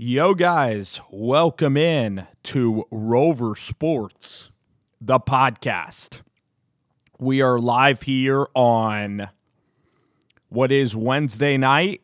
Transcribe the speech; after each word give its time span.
Yo, 0.00 0.32
guys, 0.32 1.00
welcome 1.10 1.76
in 1.76 2.24
to 2.44 2.84
Rover 2.88 3.56
Sports, 3.56 4.52
the 5.00 5.18
podcast. 5.18 6.20
We 7.18 7.42
are 7.42 7.58
live 7.58 8.02
here 8.02 8.46
on 8.54 9.28
what 10.50 10.70
is 10.70 10.94
Wednesday 10.94 11.56
night, 11.56 12.00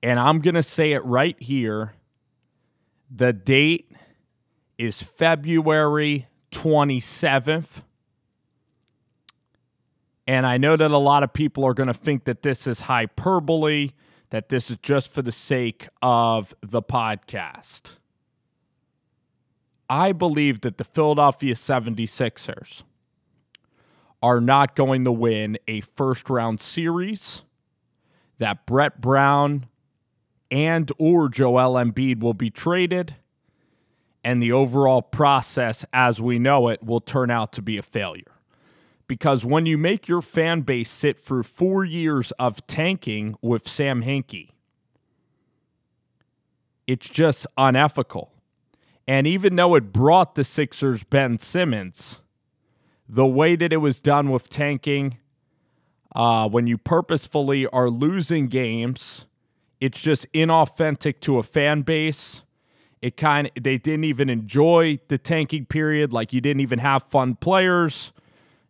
and 0.00 0.20
I'm 0.20 0.38
going 0.38 0.54
to 0.54 0.62
say 0.62 0.92
it 0.92 1.04
right 1.04 1.34
here. 1.42 1.94
The 3.10 3.32
date 3.32 3.90
is 4.78 5.02
February 5.02 6.28
27th. 6.52 7.82
And 10.28 10.46
I 10.46 10.56
know 10.56 10.76
that 10.76 10.92
a 10.92 10.98
lot 10.98 11.24
of 11.24 11.32
people 11.32 11.64
are 11.64 11.74
going 11.74 11.88
to 11.88 11.94
think 11.94 12.26
that 12.26 12.42
this 12.42 12.64
is 12.64 12.82
hyperbole 12.82 13.90
that 14.30 14.48
this 14.48 14.70
is 14.70 14.78
just 14.82 15.12
for 15.12 15.22
the 15.22 15.32
sake 15.32 15.88
of 16.02 16.54
the 16.60 16.82
podcast. 16.82 17.92
I 19.88 20.12
believe 20.12 20.62
that 20.62 20.78
the 20.78 20.84
Philadelphia 20.84 21.54
76ers 21.54 22.82
are 24.22 24.40
not 24.40 24.74
going 24.74 25.04
to 25.04 25.12
win 25.12 25.58
a 25.68 25.80
first 25.80 26.28
round 26.28 26.60
series, 26.60 27.42
that 28.38 28.66
Brett 28.66 29.00
Brown 29.00 29.66
and 30.50 30.90
or 30.98 31.28
Joel 31.28 31.74
Embiid 31.74 32.20
will 32.20 32.34
be 32.34 32.50
traded, 32.50 33.14
and 34.24 34.42
the 34.42 34.52
overall 34.52 35.02
process 35.02 35.84
as 35.92 36.20
we 36.20 36.38
know 36.38 36.68
it 36.68 36.82
will 36.82 37.00
turn 37.00 37.30
out 37.30 37.52
to 37.52 37.62
be 37.62 37.78
a 37.78 37.82
failure 37.82 38.35
because 39.08 39.44
when 39.44 39.66
you 39.66 39.78
make 39.78 40.08
your 40.08 40.22
fan 40.22 40.62
base 40.62 40.90
sit 40.90 41.18
through 41.18 41.44
four 41.44 41.84
years 41.84 42.32
of 42.32 42.66
tanking 42.66 43.36
with 43.40 43.68
Sam 43.68 44.02
Hinkie, 44.02 44.50
it's 46.86 47.08
just 47.08 47.46
unethical. 47.56 48.32
And 49.08 49.26
even 49.26 49.56
though 49.56 49.74
it 49.76 49.92
brought 49.92 50.34
the 50.34 50.44
Sixers 50.44 51.04
Ben 51.04 51.38
Simmons, 51.38 52.20
the 53.08 53.26
way 53.26 53.54
that 53.54 53.72
it 53.72 53.76
was 53.76 54.00
done 54.00 54.30
with 54.30 54.48
tanking, 54.48 55.18
uh, 56.14 56.48
when 56.48 56.66
you 56.66 56.76
purposefully 56.76 57.66
are 57.68 57.88
losing 57.88 58.48
games, 58.48 59.26
it's 59.80 60.00
just 60.00 60.30
inauthentic 60.32 61.20
to 61.20 61.38
a 61.38 61.42
fan 61.42 61.82
base. 61.82 62.42
It 63.02 63.16
kind 63.16 63.46
of 63.46 63.62
they 63.62 63.78
didn't 63.78 64.04
even 64.04 64.28
enjoy 64.28 64.98
the 65.06 65.18
tanking 65.18 65.66
period, 65.66 66.12
like 66.12 66.32
you 66.32 66.40
didn't 66.40 66.60
even 66.60 66.80
have 66.80 67.04
fun 67.04 67.36
players 67.36 68.12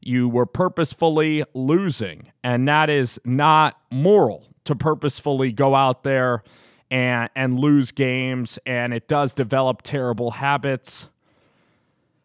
you 0.06 0.28
were 0.28 0.46
purposefully 0.46 1.44
losing, 1.52 2.32
and 2.42 2.66
that 2.68 2.88
is 2.88 3.18
not 3.24 3.78
moral 3.90 4.46
to 4.64 4.74
purposefully 4.74 5.52
go 5.52 5.74
out 5.74 6.02
there 6.04 6.42
and 6.90 7.28
and 7.34 7.58
lose 7.58 7.90
games, 7.90 8.58
and 8.64 8.94
it 8.94 9.08
does 9.08 9.34
develop 9.34 9.82
terrible 9.82 10.32
habits. 10.32 11.08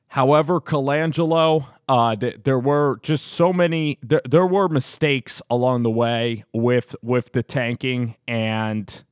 However, 0.10 0.60
Colangelo, 0.60 1.68
uh, 1.88 2.16
th- 2.16 2.42
there 2.44 2.60
were 2.60 3.00
just 3.02 3.26
so 3.28 3.52
many. 3.52 3.96
Th- 4.08 4.22
there 4.30 4.46
were 4.46 4.68
mistakes 4.68 5.42
along 5.50 5.84
the 5.84 5.90
way 5.90 6.44
with 6.54 6.96
with 7.02 7.32
the 7.34 7.44
tanking, 7.44 8.16
and 8.28 9.04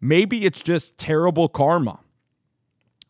maybe 0.00 0.44
it's 0.44 0.62
just 0.62 0.96
terrible 0.96 1.48
karma. 1.48 2.00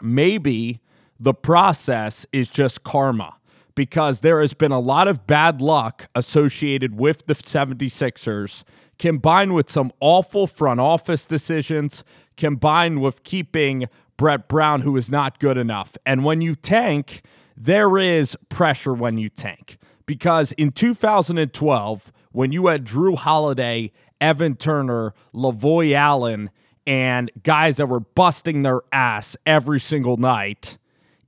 Maybe 0.03 0.81
the 1.21 1.35
process 1.35 2.27
is 2.33 2.49
just 2.49 2.83
karma 2.85 3.38
because 3.79 4.23
there 4.23 4.41
has 4.41 4.55
been 4.55 4.73
a 4.73 4.81
lot 4.81 5.07
of 5.07 5.25
bad 5.25 5.61
luck 5.61 6.09
associated 6.17 6.99
with 6.99 7.25
the 7.29 7.35
76ers, 7.37 8.65
combined 8.99 9.55
with 9.55 9.71
some 9.71 9.93
awful 10.01 10.49
front 10.49 10.81
office 10.81 11.25
decisions, 11.25 12.03
combined 12.37 13.01
with 13.01 13.23
keeping 13.23 13.87
Brett 14.17 14.49
Brown, 14.49 14.81
who 14.81 14.97
is 14.97 15.13
not 15.13 15.39
good 15.39 15.57
enough. 15.57 15.97
And 16.05 16.25
when 16.25 16.41
you 16.41 16.57
tank, 16.57 17.23
there 17.57 17.97
is 17.97 18.37
pressure 18.49 18.95
when 18.95 19.17
you 19.17 19.29
tank. 19.29 19.79
Because 20.07 20.51
in 20.51 20.73
2012, 20.73 22.13
when 22.33 22.51
you 22.51 22.67
had 22.67 22.85
Jrue 22.85 23.17
Holiday, 23.17 23.93
Evan 24.21 24.57
Turner, 24.57 25.15
Lavoy 25.33 25.95
Allen, 25.95 26.51
and 26.85 27.31
guys 27.45 27.77
that 27.77 27.87
were 27.87 28.01
busting 28.01 28.63
their 28.63 28.81
ass 28.93 29.37
every 29.47 29.79
single 29.79 30.17
night, 30.17 30.79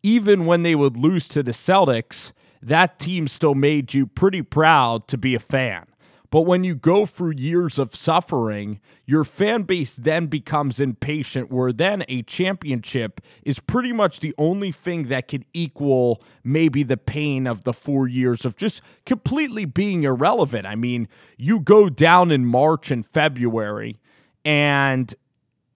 even 0.03 0.47
when 0.47 0.65
they 0.65 0.75
would 0.75 0.97
lose 0.97 1.29
to 1.29 1.45
the 1.45 1.53
Celtics, 1.53 2.33
that 2.63 2.99
team 2.99 3.27
still 3.29 3.55
made 3.55 3.95
you 3.95 4.07
pretty 4.07 4.43
proud 4.43 5.09
to 5.09 5.19
be 5.19 5.35
a 5.35 5.39
fan. 5.39 5.87
But 6.31 6.43
when 6.43 6.63
you 6.63 6.77
go 6.77 7.07
through 7.07 7.33
years 7.33 7.77
of 7.77 7.95
suffering, 7.95 8.81
your 9.05 9.25
fan 9.25 9.63
base 9.63 9.97
then 9.97 10.27
becomes 10.27 10.79
impatient, 10.79 11.51
where 11.51 11.73
then 11.73 12.05
a 12.09 12.23
championship 12.23 13.21
is 13.43 13.59
pretty 13.59 13.93
much 13.93 14.21
the 14.21 14.33
only 14.39 14.71
thing 14.71 15.09
that 15.09 15.27
could 15.27 15.45
equal 15.53 16.23
maybe 16.45 16.85
the 16.85 16.97
pain 16.97 17.49
of 17.49 17.65
the 17.65 17.73
four 17.73 18.07
years 18.07 18.45
of 18.45 18.57
just 18.57 18.81
completely 19.05 19.65
being 19.65 20.05
irrelevant. 20.05 20.67
I 20.67 20.77
mean, 20.77 21.09
you 21.37 21.59
go 21.59 21.89
down 21.89 22.31
in 22.31 22.47
March 22.47 22.93
and 22.93 23.05
February, 23.05 23.99
and 24.45 25.13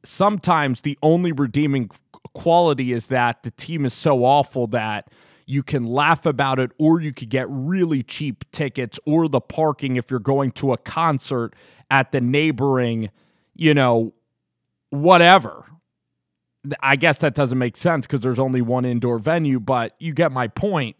sometimes 0.05 0.83
the 0.83 0.97
only 1.03 1.33
redeeming 1.33 1.91
quality 2.33 2.93
is 2.93 3.09
that 3.09 3.43
the 3.43 3.51
team 3.51 3.85
is 3.85 3.93
so 3.93 4.25
awful 4.25 4.69
that 4.69 5.09
you 5.47 5.63
can 5.63 5.85
laugh 5.85 6.27
about 6.27 6.59
it, 6.59 6.71
or 6.79 7.01
you 7.01 7.13
could 7.13 7.29
get 7.29 7.47
really 7.49 8.03
cheap 8.03 8.45
tickets 8.51 8.99
or 9.07 9.29
the 9.29 9.41
parking 9.41 9.97
if 9.97 10.11
you're 10.11 10.21
going 10.21 10.51
to 10.53 10.73
a 10.73 10.79
concert 10.79 11.55
at 11.91 12.13
the 12.13 12.21
neighboring, 12.21 13.11
you 13.55 13.75
know, 13.75 14.15
whatever. 14.91 15.65
I 16.81 16.97
guess 16.97 17.19
that 17.19 17.35
doesn't 17.35 17.59
make 17.59 17.77
sense 17.77 18.07
because 18.07 18.21
there's 18.21 18.39
only 18.39 18.63
one 18.63 18.85
indoor 18.85 19.19
venue, 19.19 19.61
but 19.61 19.95
you 19.99 20.15
get 20.15 20.33
my 20.33 20.49
point. 20.49 20.97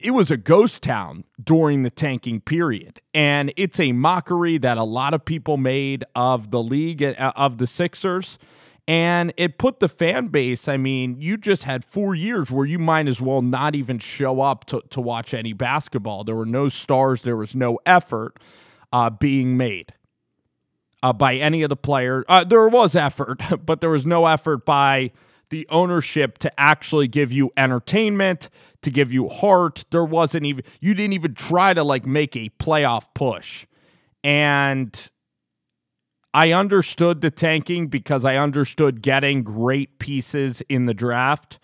It 0.00 0.10
was 0.10 0.30
a 0.30 0.36
ghost 0.36 0.82
town 0.82 1.24
during 1.42 1.82
the 1.82 1.90
tanking 1.90 2.40
period. 2.40 3.00
And 3.14 3.52
it's 3.56 3.78
a 3.78 3.92
mockery 3.92 4.58
that 4.58 4.76
a 4.76 4.82
lot 4.82 5.14
of 5.14 5.24
people 5.24 5.56
made 5.56 6.04
of 6.16 6.50
the 6.50 6.60
league, 6.60 7.02
uh, 7.02 7.32
of 7.36 7.58
the 7.58 7.66
Sixers. 7.68 8.38
And 8.86 9.32
it 9.38 9.56
put 9.56 9.80
the 9.80 9.88
fan 9.88 10.28
base, 10.28 10.68
I 10.68 10.76
mean, 10.76 11.16
you 11.18 11.38
just 11.38 11.62
had 11.62 11.84
four 11.84 12.14
years 12.14 12.50
where 12.50 12.66
you 12.66 12.78
might 12.78 13.08
as 13.08 13.18
well 13.20 13.40
not 13.40 13.74
even 13.74 13.98
show 13.98 14.42
up 14.42 14.66
to, 14.66 14.82
to 14.90 15.00
watch 15.00 15.32
any 15.32 15.54
basketball. 15.54 16.22
There 16.22 16.34
were 16.34 16.44
no 16.44 16.68
stars, 16.68 17.22
there 17.22 17.36
was 17.36 17.56
no 17.56 17.78
effort 17.86 18.38
uh, 18.92 19.08
being 19.08 19.56
made 19.56 19.94
uh, 21.02 21.12
by 21.14 21.36
any 21.36 21.62
of 21.62 21.70
the 21.70 21.76
players. 21.76 22.24
Uh, 22.28 22.44
there 22.44 22.68
was 22.68 22.94
effort, 22.94 23.40
but 23.64 23.80
there 23.80 23.90
was 23.90 24.04
no 24.04 24.26
effort 24.26 24.66
by 24.66 25.12
the 25.48 25.66
ownership 25.70 26.38
to 26.38 26.60
actually 26.60 27.08
give 27.08 27.32
you 27.32 27.52
entertainment, 27.56 28.50
to 28.82 28.90
give 28.90 29.12
you 29.12 29.28
heart. 29.28 29.84
There 29.90 30.04
wasn't 30.04 30.46
even, 30.46 30.64
you 30.80 30.94
didn't 30.94 31.12
even 31.14 31.34
try 31.34 31.74
to 31.74 31.84
like 31.84 32.04
make 32.04 32.36
a 32.36 32.50
playoff 32.58 33.06
push. 33.14 33.66
And 34.22 35.10
I 36.34 36.50
understood 36.50 37.20
the 37.20 37.30
tanking 37.30 37.86
because 37.86 38.24
I 38.24 38.36
understood 38.36 39.02
getting 39.02 39.44
great 39.44 40.00
pieces 40.00 40.62
in 40.68 40.86
the 40.86 40.94
draft, 40.94 41.60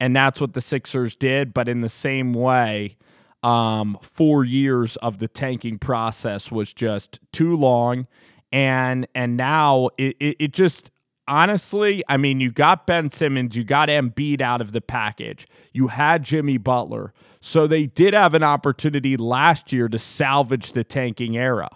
and 0.00 0.16
that's 0.16 0.40
what 0.40 0.54
the 0.54 0.62
Sixers 0.62 1.14
did. 1.14 1.52
But 1.52 1.68
in 1.68 1.82
the 1.82 1.90
same 1.90 2.32
way, 2.32 2.96
um, 3.42 3.98
four 4.00 4.42
years 4.42 4.96
of 4.96 5.18
the 5.18 5.28
tanking 5.28 5.78
process 5.78 6.50
was 6.50 6.72
just 6.72 7.20
too 7.32 7.54
long, 7.54 8.06
and 8.50 9.06
and 9.14 9.36
now 9.36 9.90
it, 9.98 10.16
it, 10.18 10.36
it 10.40 10.52
just 10.54 10.90
honestly, 11.28 12.02
I 12.08 12.16
mean, 12.16 12.40
you 12.40 12.50
got 12.50 12.86
Ben 12.86 13.10
Simmons, 13.10 13.54
you 13.54 13.62
got 13.62 13.90
Embiid 13.90 14.40
out 14.40 14.62
of 14.62 14.72
the 14.72 14.80
package, 14.80 15.46
you 15.74 15.88
had 15.88 16.22
Jimmy 16.22 16.56
Butler, 16.56 17.12
so 17.42 17.66
they 17.66 17.84
did 17.84 18.14
have 18.14 18.32
an 18.32 18.42
opportunity 18.42 19.18
last 19.18 19.70
year 19.70 19.86
to 19.90 19.98
salvage 19.98 20.72
the 20.72 20.82
tanking 20.82 21.36
era. 21.36 21.68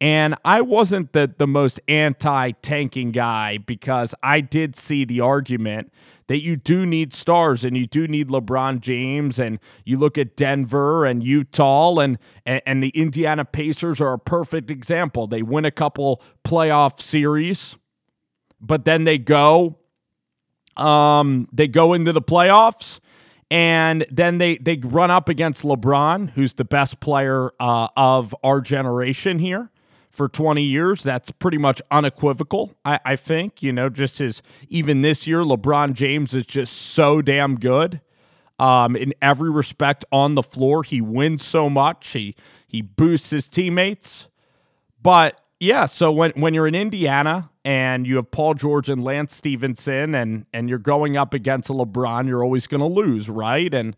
And 0.00 0.34
I 0.44 0.60
wasn't 0.60 1.12
the, 1.12 1.32
the 1.36 1.46
most 1.46 1.80
anti 1.88 2.50
tanking 2.50 3.12
guy 3.12 3.58
because 3.58 4.14
I 4.22 4.40
did 4.40 4.76
see 4.76 5.04
the 5.04 5.20
argument 5.20 5.90
that 6.26 6.42
you 6.42 6.56
do 6.56 6.84
need 6.84 7.14
stars 7.14 7.64
and 7.64 7.76
you 7.76 7.86
do 7.86 8.06
need 8.06 8.28
LeBron 8.28 8.80
James. 8.80 9.38
And 9.38 9.58
you 9.84 9.96
look 9.96 10.18
at 10.18 10.36
Denver 10.36 11.06
and 11.06 11.22
Utah, 11.22 11.96
and, 11.96 12.18
and, 12.44 12.60
and 12.66 12.82
the 12.82 12.90
Indiana 12.90 13.44
Pacers 13.44 14.00
are 14.00 14.12
a 14.12 14.18
perfect 14.18 14.70
example. 14.70 15.26
They 15.26 15.42
win 15.42 15.64
a 15.64 15.70
couple 15.70 16.22
playoff 16.44 17.00
series, 17.00 17.76
but 18.60 18.84
then 18.84 19.04
they 19.04 19.18
go. 19.18 19.78
Um, 20.76 21.48
they 21.54 21.68
go 21.68 21.94
into 21.94 22.12
the 22.12 22.20
playoffs 22.20 23.00
and 23.50 24.04
then 24.10 24.36
they 24.36 24.58
they 24.58 24.76
run 24.76 25.10
up 25.10 25.30
against 25.30 25.62
LeBron, 25.62 26.32
who's 26.32 26.52
the 26.52 26.66
best 26.66 27.00
player 27.00 27.50
uh, 27.58 27.88
of 27.96 28.36
our 28.44 28.60
generation 28.60 29.38
here 29.38 29.70
for 30.16 30.28
20 30.28 30.62
years. 30.62 31.02
That's 31.02 31.30
pretty 31.30 31.58
much 31.58 31.82
unequivocal, 31.90 32.72
I, 32.84 32.98
I 33.04 33.16
think. 33.16 33.62
You 33.62 33.72
know, 33.72 33.88
just 33.88 34.20
as 34.20 34.42
even 34.68 35.02
this 35.02 35.26
year, 35.26 35.40
LeBron 35.40 35.92
James 35.92 36.34
is 36.34 36.46
just 36.46 36.72
so 36.74 37.20
damn 37.22 37.56
good. 37.58 38.00
Um, 38.58 38.96
in 38.96 39.12
every 39.20 39.50
respect 39.50 40.04
on 40.10 40.34
the 40.34 40.42
floor, 40.42 40.82
he 40.82 41.00
wins 41.02 41.44
so 41.44 41.68
much. 41.68 42.08
He 42.08 42.34
he 42.66 42.80
boosts 42.80 43.30
his 43.30 43.48
teammates. 43.48 44.26
But 45.02 45.40
Yeah, 45.60 45.86
so 45.86 46.10
when 46.12 46.32
when 46.32 46.54
you're 46.54 46.66
in 46.66 46.74
Indiana 46.74 47.50
and 47.64 48.06
you 48.06 48.16
have 48.16 48.30
Paul 48.30 48.54
George 48.54 48.88
and 48.90 49.04
Lance 49.04 49.34
Stephenson 49.34 50.14
and 50.14 50.46
and 50.52 50.68
you're 50.68 50.78
going 50.78 51.16
up 51.16 51.34
against 51.34 51.70
a 51.70 51.72
LeBron, 51.72 52.26
you're 52.26 52.42
always 52.42 52.66
going 52.66 52.80
to 52.80 52.86
lose, 52.86 53.28
right? 53.30 53.72
And 53.72 53.96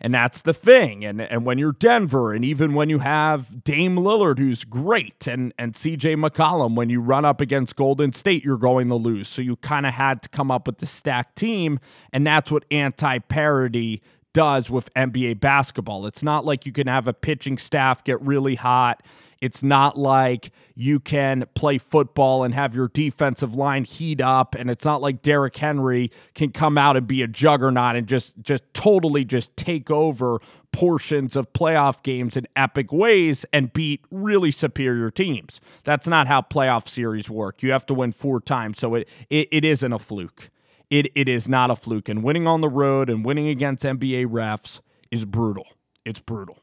and 0.00 0.14
that's 0.14 0.42
the 0.42 0.54
thing. 0.54 1.04
And 1.04 1.20
and 1.20 1.44
when 1.44 1.58
you're 1.58 1.72
Denver, 1.72 2.32
and 2.32 2.44
even 2.44 2.74
when 2.74 2.88
you 2.88 3.00
have 3.00 3.64
Dame 3.64 3.96
Lillard, 3.96 4.38
who's 4.38 4.64
great, 4.64 5.26
and 5.26 5.52
and 5.58 5.74
CJ 5.74 6.16
McCollum, 6.16 6.74
when 6.74 6.88
you 6.88 7.00
run 7.00 7.24
up 7.24 7.40
against 7.40 7.76
Golden 7.76 8.12
State, 8.12 8.44
you're 8.44 8.56
going 8.56 8.88
to 8.88 8.94
lose. 8.94 9.28
So 9.28 9.42
you 9.42 9.56
kind 9.56 9.86
of 9.86 9.94
had 9.94 10.22
to 10.22 10.28
come 10.28 10.50
up 10.50 10.66
with 10.66 10.78
the 10.78 10.86
stacked 10.86 11.36
team, 11.36 11.80
and 12.12 12.26
that's 12.26 12.50
what 12.50 12.64
anti-parity 12.70 14.02
does 14.32 14.70
with 14.70 14.92
NBA 14.94 15.40
basketball. 15.40 16.06
It's 16.06 16.22
not 16.22 16.44
like 16.44 16.64
you 16.66 16.72
can 16.72 16.86
have 16.86 17.08
a 17.08 17.12
pitching 17.12 17.58
staff 17.58 18.04
get 18.04 18.20
really 18.22 18.54
hot 18.54 19.02
it's 19.40 19.62
not 19.62 19.96
like 19.96 20.50
you 20.74 20.98
can 20.98 21.44
play 21.54 21.78
football 21.78 22.42
and 22.42 22.54
have 22.54 22.74
your 22.74 22.88
defensive 22.88 23.54
line 23.54 23.84
heat 23.84 24.20
up, 24.20 24.54
and 24.54 24.70
it's 24.70 24.84
not 24.84 25.00
like 25.00 25.22
Derrick 25.22 25.56
Henry 25.56 26.10
can 26.34 26.50
come 26.50 26.76
out 26.76 26.96
and 26.96 27.06
be 27.06 27.22
a 27.22 27.28
juggernaut 27.28 27.96
and 27.96 28.06
just 28.06 28.34
just 28.42 28.62
totally 28.74 29.24
just 29.24 29.56
take 29.56 29.90
over 29.90 30.40
portions 30.72 31.36
of 31.36 31.52
playoff 31.52 32.02
games 32.02 32.36
in 32.36 32.46
epic 32.56 32.92
ways 32.92 33.46
and 33.52 33.72
beat 33.72 34.04
really 34.10 34.50
superior 34.50 35.10
teams. 35.10 35.60
That's 35.84 36.06
not 36.08 36.26
how 36.26 36.42
playoff 36.42 36.88
series 36.88 37.30
work. 37.30 37.62
You 37.62 37.70
have 37.72 37.86
to 37.86 37.94
win 37.94 38.12
four 38.12 38.40
times, 38.40 38.78
so 38.80 38.94
it 38.96 39.08
it, 39.30 39.48
it 39.52 39.64
isn't 39.64 39.92
a 39.92 39.98
fluke. 39.98 40.50
It 40.90 41.12
it 41.14 41.28
is 41.28 41.48
not 41.48 41.70
a 41.70 41.76
fluke, 41.76 42.08
and 42.08 42.22
winning 42.24 42.46
on 42.48 42.60
the 42.60 42.68
road 42.68 43.08
and 43.08 43.24
winning 43.24 43.48
against 43.48 43.84
NBA 43.84 44.26
refs 44.26 44.80
is 45.10 45.24
brutal. 45.24 45.66
It's 46.04 46.20
brutal. 46.20 46.58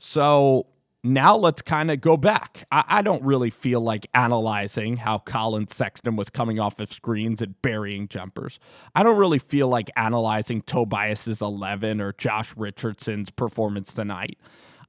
So 0.00 0.66
now 1.04 1.36
let's 1.36 1.62
kind 1.62 1.90
of 1.90 2.00
go 2.00 2.16
back. 2.16 2.66
I, 2.72 2.84
I, 2.88 3.02
don't 3.02 3.22
really 3.22 3.50
feel 3.50 3.80
like 3.80 4.06
analyzing 4.14 4.96
how 4.96 5.18
Colin 5.18 5.68
Sexton 5.68 6.16
was 6.16 6.30
coming 6.30 6.58
off 6.58 6.80
of 6.80 6.92
screens 6.92 7.40
and 7.40 7.60
burying 7.62 8.08
jumpers. 8.08 8.58
I 8.94 9.02
don't 9.02 9.16
really 9.16 9.38
feel 9.38 9.68
like 9.68 9.90
analyzing 9.96 10.62
Tobias's 10.62 11.40
11 11.40 12.00
or 12.00 12.12
Josh 12.14 12.56
Richardson's 12.56 13.30
performance 13.30 13.94
tonight. 13.94 14.38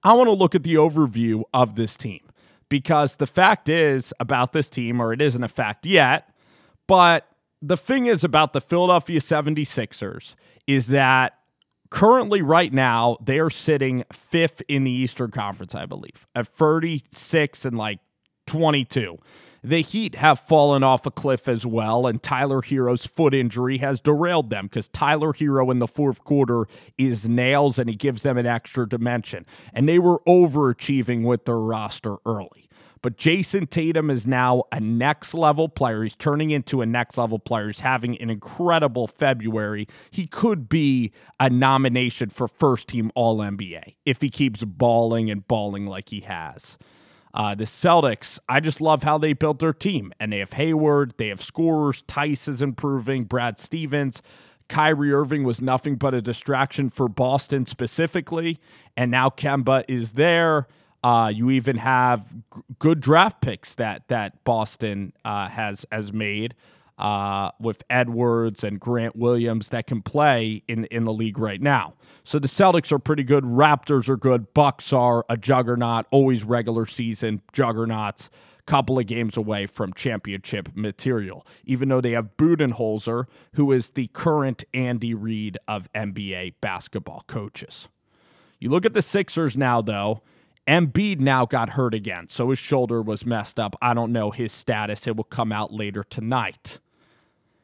I 0.03 0.13
want 0.13 0.27
to 0.27 0.33
look 0.33 0.55
at 0.55 0.63
the 0.63 0.75
overview 0.75 1.43
of 1.53 1.75
this 1.75 1.95
team 1.95 2.21
because 2.69 3.17
the 3.17 3.27
fact 3.27 3.69
is 3.69 4.13
about 4.19 4.53
this 4.53 4.69
team, 4.69 5.01
or 5.01 5.13
it 5.13 5.21
isn't 5.21 5.43
a 5.43 5.49
fact 5.49 5.85
yet, 5.85 6.33
but 6.87 7.27
the 7.61 7.77
thing 7.77 8.07
is 8.07 8.23
about 8.23 8.53
the 8.53 8.61
Philadelphia 8.61 9.19
76ers 9.19 10.35
is 10.67 10.87
that 10.87 11.37
currently 11.91 12.41
right 12.41 12.73
now 12.73 13.17
they 13.23 13.37
are 13.37 13.51
sitting 13.51 14.03
fifth 14.11 14.63
in 14.67 14.83
the 14.83 14.91
Eastern 14.91 15.29
Conference, 15.29 15.75
I 15.75 15.85
believe, 15.85 16.25
at 16.33 16.47
36 16.47 17.65
and 17.65 17.77
like 17.77 17.99
22. 18.47 19.19
The 19.63 19.81
Heat 19.81 20.15
have 20.15 20.39
fallen 20.39 20.81
off 20.81 21.05
a 21.05 21.11
cliff 21.11 21.47
as 21.47 21.67
well, 21.67 22.07
and 22.07 22.23
Tyler 22.23 22.61
Herro's 22.63 23.05
foot 23.05 23.35
injury 23.35 23.77
has 23.77 23.99
derailed 23.99 24.49
them 24.49 24.65
because 24.65 24.87
Tyler 24.87 25.33
Herro 25.33 25.69
in 25.69 25.77
the 25.77 25.87
fourth 25.87 26.23
quarter 26.23 26.65
is 26.97 27.29
nails 27.29 27.77
and 27.77 27.87
he 27.87 27.95
gives 27.95 28.23
them 28.23 28.39
an 28.39 28.47
extra 28.47 28.89
dimension. 28.89 29.45
And 29.71 29.87
they 29.87 29.99
were 29.99 30.19
overachieving 30.27 31.23
with 31.23 31.45
their 31.45 31.59
roster 31.59 32.15
early. 32.25 32.69
But 33.01 33.17
Jayson 33.17 33.67
Tatum 33.69 34.09
is 34.09 34.27
now 34.27 34.63
a 34.71 34.79
next 34.79 35.33
level 35.33 35.67
player. 35.67 36.03
He's 36.03 36.15
turning 36.15 36.51
into 36.51 36.81
a 36.81 36.85
next 36.85 37.17
level 37.17 37.39
player. 37.39 37.67
He's 37.67 37.79
having 37.79 38.19
an 38.21 38.29
incredible 38.29 39.07
February. 39.07 39.87
He 40.11 40.27
could 40.27 40.69
be 40.69 41.11
a 41.39 41.49
nomination 41.49 42.29
for 42.29 42.47
first 42.47 42.89
team 42.89 43.11
All 43.15 43.37
NBA 43.37 43.95
if 44.05 44.21
he 44.21 44.29
keeps 44.29 44.63
balling 44.63 45.31
and 45.31 45.47
balling 45.47 45.87
like 45.87 46.09
he 46.09 46.21
has. 46.21 46.77
Uh, 47.33 47.55
the 47.55 47.63
Celtics, 47.63 48.39
I 48.49 48.59
just 48.59 48.81
love 48.81 49.03
how 49.03 49.17
they 49.17 49.33
built 49.33 49.59
their 49.59 49.73
team. 49.73 50.13
And 50.19 50.33
they 50.33 50.39
have 50.39 50.53
Hayward, 50.53 51.13
they 51.17 51.29
have 51.29 51.41
scorers. 51.41 52.03
Theis 52.07 52.47
is 52.47 52.61
improving, 52.61 53.23
Brad 53.23 53.57
Stevens. 53.57 54.21
Kyrie 54.67 55.11
Irving 55.11 55.43
was 55.43 55.61
nothing 55.61 55.95
but 55.95 56.13
a 56.13 56.21
distraction 56.21 56.89
for 56.89 57.09
Boston 57.09 57.65
specifically. 57.65 58.59
And 58.95 59.11
now 59.11 59.29
Kemba 59.29 59.83
is 59.87 60.13
there. 60.13 60.67
Uh, 61.03 61.31
you 61.33 61.49
even 61.49 61.77
have 61.77 62.31
g- 62.53 62.61
good 62.77 62.99
draft 62.99 63.41
picks 63.41 63.73
that 63.75 64.07
that 64.07 64.43
Boston 64.43 65.13
uh, 65.25 65.49
has 65.49 65.85
has 65.91 66.13
made 66.13 66.53
uh, 66.99 67.49
with 67.59 67.83
Edwards 67.89 68.63
and 68.63 68.79
Grant 68.79 69.15
Williams 69.15 69.69
that 69.69 69.87
can 69.87 70.01
play 70.01 70.63
in 70.67 70.85
in 70.85 71.05
the 71.05 71.13
league 71.13 71.39
right 71.39 71.61
now. 71.61 71.95
So 72.23 72.37
the 72.37 72.47
Celtics 72.47 72.91
are 72.91 72.99
pretty 72.99 73.23
good. 73.23 73.43
Raptors 73.43 74.07
are 74.07 74.17
good. 74.17 74.53
Bucks 74.53 74.93
are 74.93 75.25
a 75.27 75.37
juggernaut. 75.37 76.05
Always 76.11 76.43
regular 76.43 76.85
season 76.85 77.41
juggernauts. 77.51 78.29
Couple 78.67 78.99
of 78.99 79.07
games 79.07 79.37
away 79.37 79.65
from 79.65 79.91
championship 79.93 80.69
material, 80.75 81.45
even 81.65 81.89
though 81.89 81.99
they 81.99 82.11
have 82.11 82.37
Budenholzer, 82.37 83.25
who 83.55 83.71
is 83.71 83.89
the 83.89 84.07
current 84.13 84.63
Andy 84.71 85.15
Reid 85.15 85.57
of 85.67 85.91
NBA 85.93 86.53
basketball 86.61 87.23
coaches. 87.25 87.89
You 88.59 88.69
look 88.69 88.85
at 88.85 88.93
the 88.93 89.01
Sixers 89.01 89.57
now, 89.57 89.81
though 89.81 90.21
Embiid 90.67 91.19
now 91.19 91.45
got 91.45 91.71
hurt 91.71 91.93
again, 91.93 92.27
so 92.29 92.49
his 92.49 92.59
shoulder 92.59 93.01
was 93.01 93.25
messed 93.25 93.59
up. 93.59 93.75
I 93.81 93.93
don't 93.93 94.11
know 94.11 94.31
his 94.31 94.51
status. 94.51 95.07
It 95.07 95.15
will 95.15 95.23
come 95.23 95.51
out 95.51 95.73
later 95.73 96.03
tonight. 96.03 96.79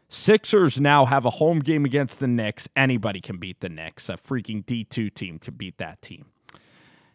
Sixers 0.10 0.80
now 0.80 1.06
have 1.06 1.26
a 1.26 1.32
home 1.32 1.60
game 1.60 1.86
against 1.86 2.20
the 2.20 2.28
Knicks. 2.28 2.68
Anybody 2.76 3.20
can 3.20 3.38
beat 3.38 3.60
the 3.60 3.70
Knicks. 3.70 4.10
A 4.10 4.14
freaking 4.14 4.64
D2 4.66 5.14
team 5.14 5.38
can 5.38 5.56
beat 5.56 5.78
that 5.78 6.02
team. 6.02 6.26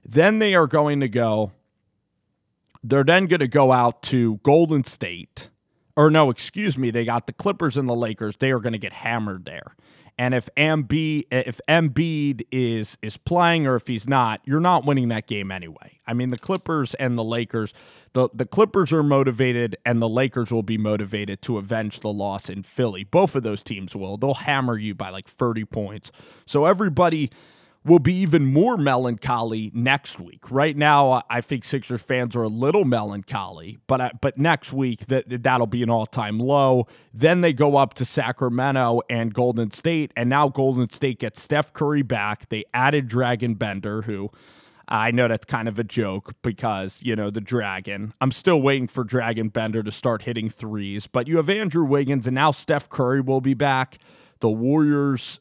Then 0.05 0.39
they 0.39 0.55
are 0.55 0.67
going 0.67 1.01
to 1.01 1.09
go, 1.09 1.53
they're 2.85 3.05
then 3.05 3.27
going 3.27 3.41
to 3.41 3.49
go 3.49 3.73
out 3.73 4.03
to 4.05 4.37
Golden 4.43 4.85
State. 4.85 5.49
Or 5.97 6.11
no, 6.11 6.31
excuse 6.31 6.79
me, 6.79 6.91
they 6.91 7.05
got 7.05 7.27
the 7.27 7.33
Clippers 7.33 7.77
and 7.77 7.89
the 7.89 7.95
Lakers. 7.95 8.37
They 8.37 8.51
are 8.51 8.61
going 8.61 8.73
to 8.73 8.79
get 8.79 8.93
hammered 8.93 9.45
there. 9.45 9.75
And 10.23 10.35
if 10.35 10.49
Embiid, 10.57 11.25
if 11.33 11.61
Embiid 11.69 12.47
is 12.53 12.97
is 13.03 13.17
playing 13.17 13.67
or 13.67 13.75
if 13.75 13.89
he's 13.89 14.09
not, 14.09 14.41
you're 14.45 14.61
not 14.61 14.87
winning 14.87 15.09
that 15.09 15.27
game 15.27 15.51
anyway. 15.51 15.99
I 16.07 16.15
mean, 16.15 16.31
the 16.31 16.39
Clippers 16.39 16.95
and 16.95 17.19
the 17.19 17.25
Lakers, 17.25 17.75
the 18.13 18.29
the 18.33 18.47
Clippers 18.47 18.93
are 18.93 19.03
motivated, 19.03 19.77
and 19.85 20.01
the 20.01 20.09
Lakers 20.09 20.53
will 20.53 20.63
be 20.63 20.79
motivated 20.79 21.43
to 21.43 21.59
avenge 21.59 21.99
the 21.99 22.13
loss 22.13 22.49
in 22.49 22.63
Philly. 22.63 23.03
Both 23.03 23.35
of 23.35 23.43
those 23.43 23.65
teams 23.65 23.97
will. 23.97 24.17
They'll 24.17 24.35
hammer 24.35 24.79
you 24.79 24.95
by 24.95 25.11
like 25.11 25.27
30 25.27 25.65
points. 25.65 26.13
So 26.47 26.67
everybody 26.67 27.29
will 27.85 27.99
be 27.99 28.15
even 28.15 28.47
more 28.47 28.77
melancholy 28.77 29.71
next 29.75 30.21
week. 30.21 30.51
Right 30.51 30.77
now, 30.77 31.23
I 31.29 31.41
think 31.41 31.65
Sixers 31.65 32.03
fans 32.03 32.37
are 32.37 32.45
a 32.45 32.49
little 32.49 32.85
melancholy, 32.85 33.79
but 33.87 34.01
I, 34.01 34.11
but 34.21 34.39
next 34.39 34.73
week 34.73 35.07
that 35.07 35.43
that'll 35.43 35.67
be 35.67 35.83
an 35.83 35.91
all-time 35.91 36.39
low. 36.39 36.87
Then 37.13 37.41
they 37.41 37.53
go 37.53 37.77
up 37.77 37.95
to 37.95 38.05
Sacramento 38.05 39.03
and 39.11 39.35
Golden 39.35 39.71
State, 39.71 40.13
and 40.17 40.31
now 40.31 40.49
Golden 40.49 40.91
State 40.91 41.19
gets 41.19 41.43
Steph 41.43 41.73
Curry 41.73 42.03
back. 42.03 42.49
They 42.49 42.65
added 42.73 43.09
Dragan 43.09 43.59
Bender, 43.59 44.03
who 44.03 44.31
I 44.89 45.11
know 45.11 45.27
that's 45.27 45.45
kind 45.45 45.69
of 45.69 45.79
a 45.79 45.85
joke 45.85 46.35
because, 46.43 47.01
you 47.03 47.17
know, 47.17 47.31
the 47.31 47.41
Dragon. 47.41 48.15
I'm 48.21 48.33
still 48.33 48.61
waiting 48.61 48.89
for 48.89 49.05
Dragan 49.05 49.53
Bender 49.53 49.83
to 49.83 49.91
start 49.91 50.23
hitting 50.23 50.51
threes, 50.51 51.07
but 51.07 51.27
you 51.27 51.39
have 51.39 51.49
Andrew 51.49 51.85
Wiggins, 51.85 52.27
and 52.27 52.35
now 52.35 52.51
Steph 52.51 52.89
Curry 52.89 53.21
will 53.21 53.41
be 53.41 53.55
back. 53.55 53.99
The 54.41 54.51
Warriors 54.51 55.41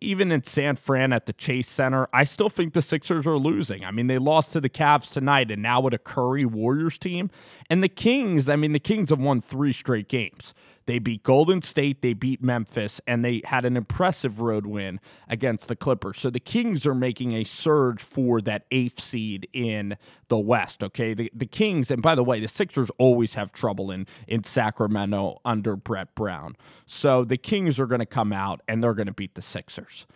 even 0.00 0.32
in 0.32 0.44
San 0.44 0.76
Fran 0.76 1.12
at 1.12 1.26
the 1.26 1.32
Chase 1.32 1.68
Center, 1.68 2.08
I 2.12 2.24
still 2.24 2.48
think 2.48 2.74
the 2.74 2.82
Sixers 2.82 3.26
are 3.26 3.36
losing. 3.36 3.84
I 3.84 3.90
mean, 3.90 4.06
they 4.06 4.18
lost 4.18 4.52
to 4.52 4.60
the 4.60 4.68
Cavs 4.68 5.12
tonight, 5.12 5.50
and 5.50 5.62
now 5.62 5.80
with 5.80 5.94
a 5.94 5.98
Curry 5.98 6.44
Warriors 6.44 6.98
team. 6.98 7.30
And 7.68 7.82
the 7.82 7.88
Kings, 7.88 8.48
I 8.48 8.56
mean, 8.56 8.72
the 8.72 8.80
Kings 8.80 9.10
have 9.10 9.20
won 9.20 9.40
three 9.40 9.72
straight 9.72 10.08
games. 10.08 10.54
They 10.90 10.98
beat 10.98 11.22
Golden 11.22 11.62
State, 11.62 12.02
they 12.02 12.14
beat 12.14 12.42
Memphis, 12.42 13.00
and 13.06 13.24
they 13.24 13.42
had 13.44 13.64
an 13.64 13.76
impressive 13.76 14.40
road 14.40 14.66
win 14.66 14.98
against 15.28 15.68
the 15.68 15.76
Clippers. 15.76 16.18
So 16.18 16.30
the 16.30 16.40
Kings 16.40 16.84
are 16.84 16.96
making 16.96 17.32
a 17.32 17.44
surge 17.44 18.02
for 18.02 18.40
that 18.40 18.64
eighth 18.72 18.98
seed 18.98 19.48
in 19.52 19.96
the 20.26 20.38
West. 20.40 20.82
Okay. 20.82 21.14
The, 21.14 21.30
the 21.32 21.46
Kings, 21.46 21.92
and 21.92 22.02
by 22.02 22.16
the 22.16 22.24
way, 22.24 22.40
the 22.40 22.48
Sixers 22.48 22.90
always 22.98 23.34
have 23.34 23.52
trouble 23.52 23.92
in, 23.92 24.04
in 24.26 24.42
Sacramento 24.42 25.38
under 25.44 25.76
Brett 25.76 26.12
Brown. 26.16 26.56
So 26.86 27.22
the 27.22 27.36
Kings 27.36 27.78
are 27.78 27.86
going 27.86 28.00
to 28.00 28.04
come 28.04 28.32
out 28.32 28.60
and 28.66 28.82
they're 28.82 28.94
going 28.94 29.06
to 29.06 29.12
beat 29.12 29.36
the 29.36 29.42
Sixers. 29.42 30.08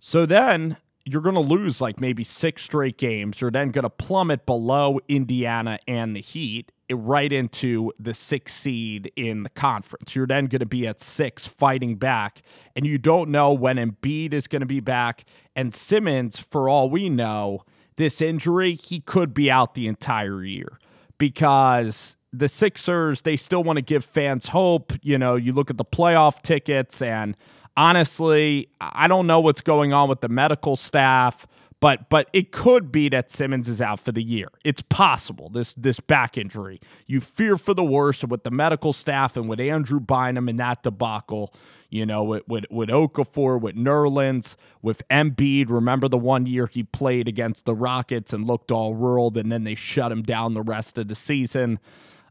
So 0.00 0.26
then 0.26 0.78
you're 1.08 1.22
going 1.22 1.36
to 1.36 1.40
lose 1.40 1.80
like 1.80 2.00
maybe 2.00 2.24
six 2.24 2.62
straight 2.62 2.98
games. 2.98 3.40
You're 3.40 3.52
then 3.52 3.70
going 3.70 3.84
to 3.84 3.90
plummet 3.90 4.44
below 4.44 4.98
Indiana 5.08 5.78
and 5.86 6.16
the 6.16 6.20
Heat 6.20 6.72
eh, 6.90 6.94
right 6.98 7.32
into 7.32 7.92
the 7.98 8.12
sixth 8.12 8.56
seed 8.56 9.12
in 9.14 9.44
the 9.44 9.50
conference. 9.50 10.16
You're 10.16 10.26
then 10.26 10.46
going 10.46 10.60
to 10.60 10.66
be 10.66 10.84
at 10.86 11.00
six 11.00 11.46
fighting 11.46 11.94
back, 11.94 12.42
and 12.74 12.84
you 12.84 12.98
don't 12.98 13.30
know 13.30 13.52
when 13.52 13.76
Embiid 13.76 14.32
is 14.32 14.48
going 14.48 14.60
to 14.60 14.66
be 14.66 14.80
back. 14.80 15.24
And 15.54 15.72
Simmons, 15.72 16.40
for 16.40 16.68
all 16.68 16.90
we 16.90 17.08
know, 17.08 17.62
this 17.96 18.20
injury, 18.20 18.74
he 18.74 18.98
could 18.98 19.32
be 19.32 19.48
out 19.48 19.74
the 19.74 19.86
entire 19.86 20.44
year 20.44 20.78
because 21.18 22.16
the 22.32 22.48
Sixers, 22.48 23.22
they 23.22 23.36
still 23.36 23.62
want 23.62 23.76
to 23.76 23.82
give 23.82 24.04
fans 24.04 24.48
hope. 24.48 24.92
You 25.02 25.18
know, 25.18 25.36
you 25.36 25.52
look 25.52 25.70
at 25.70 25.78
the 25.78 25.84
playoff 25.84 26.42
tickets, 26.42 27.00
and 27.00 27.36
honestly, 27.76 28.68
I 28.80 29.08
don't 29.08 29.26
know 29.26 29.40
what's 29.40 29.60
going 29.62 29.92
on 29.92 30.08
with 30.08 30.20
the 30.20 30.28
medical 30.28 30.76
staff 30.76 31.46
But 31.80 32.08
but 32.08 32.30
it 32.32 32.52
could 32.52 32.90
be 32.90 33.08
that 33.10 33.30
Simmons 33.30 33.68
is 33.68 33.80
out 33.82 34.00
for 34.00 34.12
the 34.12 34.22
year. 34.22 34.48
It's 34.64 34.82
possible. 34.82 35.50
This 35.50 35.74
this 35.74 36.00
back 36.00 36.38
injury. 36.38 36.80
You 37.06 37.20
fear 37.20 37.56
for 37.58 37.74
the 37.74 37.84
worst 37.84 38.24
with 38.24 38.44
the 38.44 38.50
medical 38.50 38.92
staff 38.94 39.36
and 39.36 39.48
with 39.48 39.60
Andrew 39.60 40.00
Bynum 40.00 40.48
and 40.48 40.58
that 40.60 40.82
debacle. 40.82 41.54
You 41.90 42.06
know, 42.06 42.24
with 42.24 42.48
with, 42.48 42.64
with 42.70 42.88
Okafor, 42.88 43.60
with 43.60 43.76
Nerlens, 43.76 44.56
with 44.82 45.02
Embiid. 45.10 45.70
Remember 45.70 46.08
the 46.08 46.18
one 46.18 46.46
year 46.46 46.66
he 46.66 46.82
played 46.82 47.28
against 47.28 47.66
the 47.66 47.74
Rockets 47.74 48.32
and 48.32 48.46
looked 48.46 48.72
all 48.72 48.94
world, 48.94 49.36
and 49.36 49.52
then 49.52 49.64
they 49.64 49.74
shut 49.76 50.10
him 50.12 50.22
down 50.22 50.54
the 50.54 50.62
rest 50.62 50.98
of 50.98 51.08
the 51.08 51.14
season. 51.14 51.78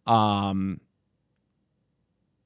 Um, 0.08 0.82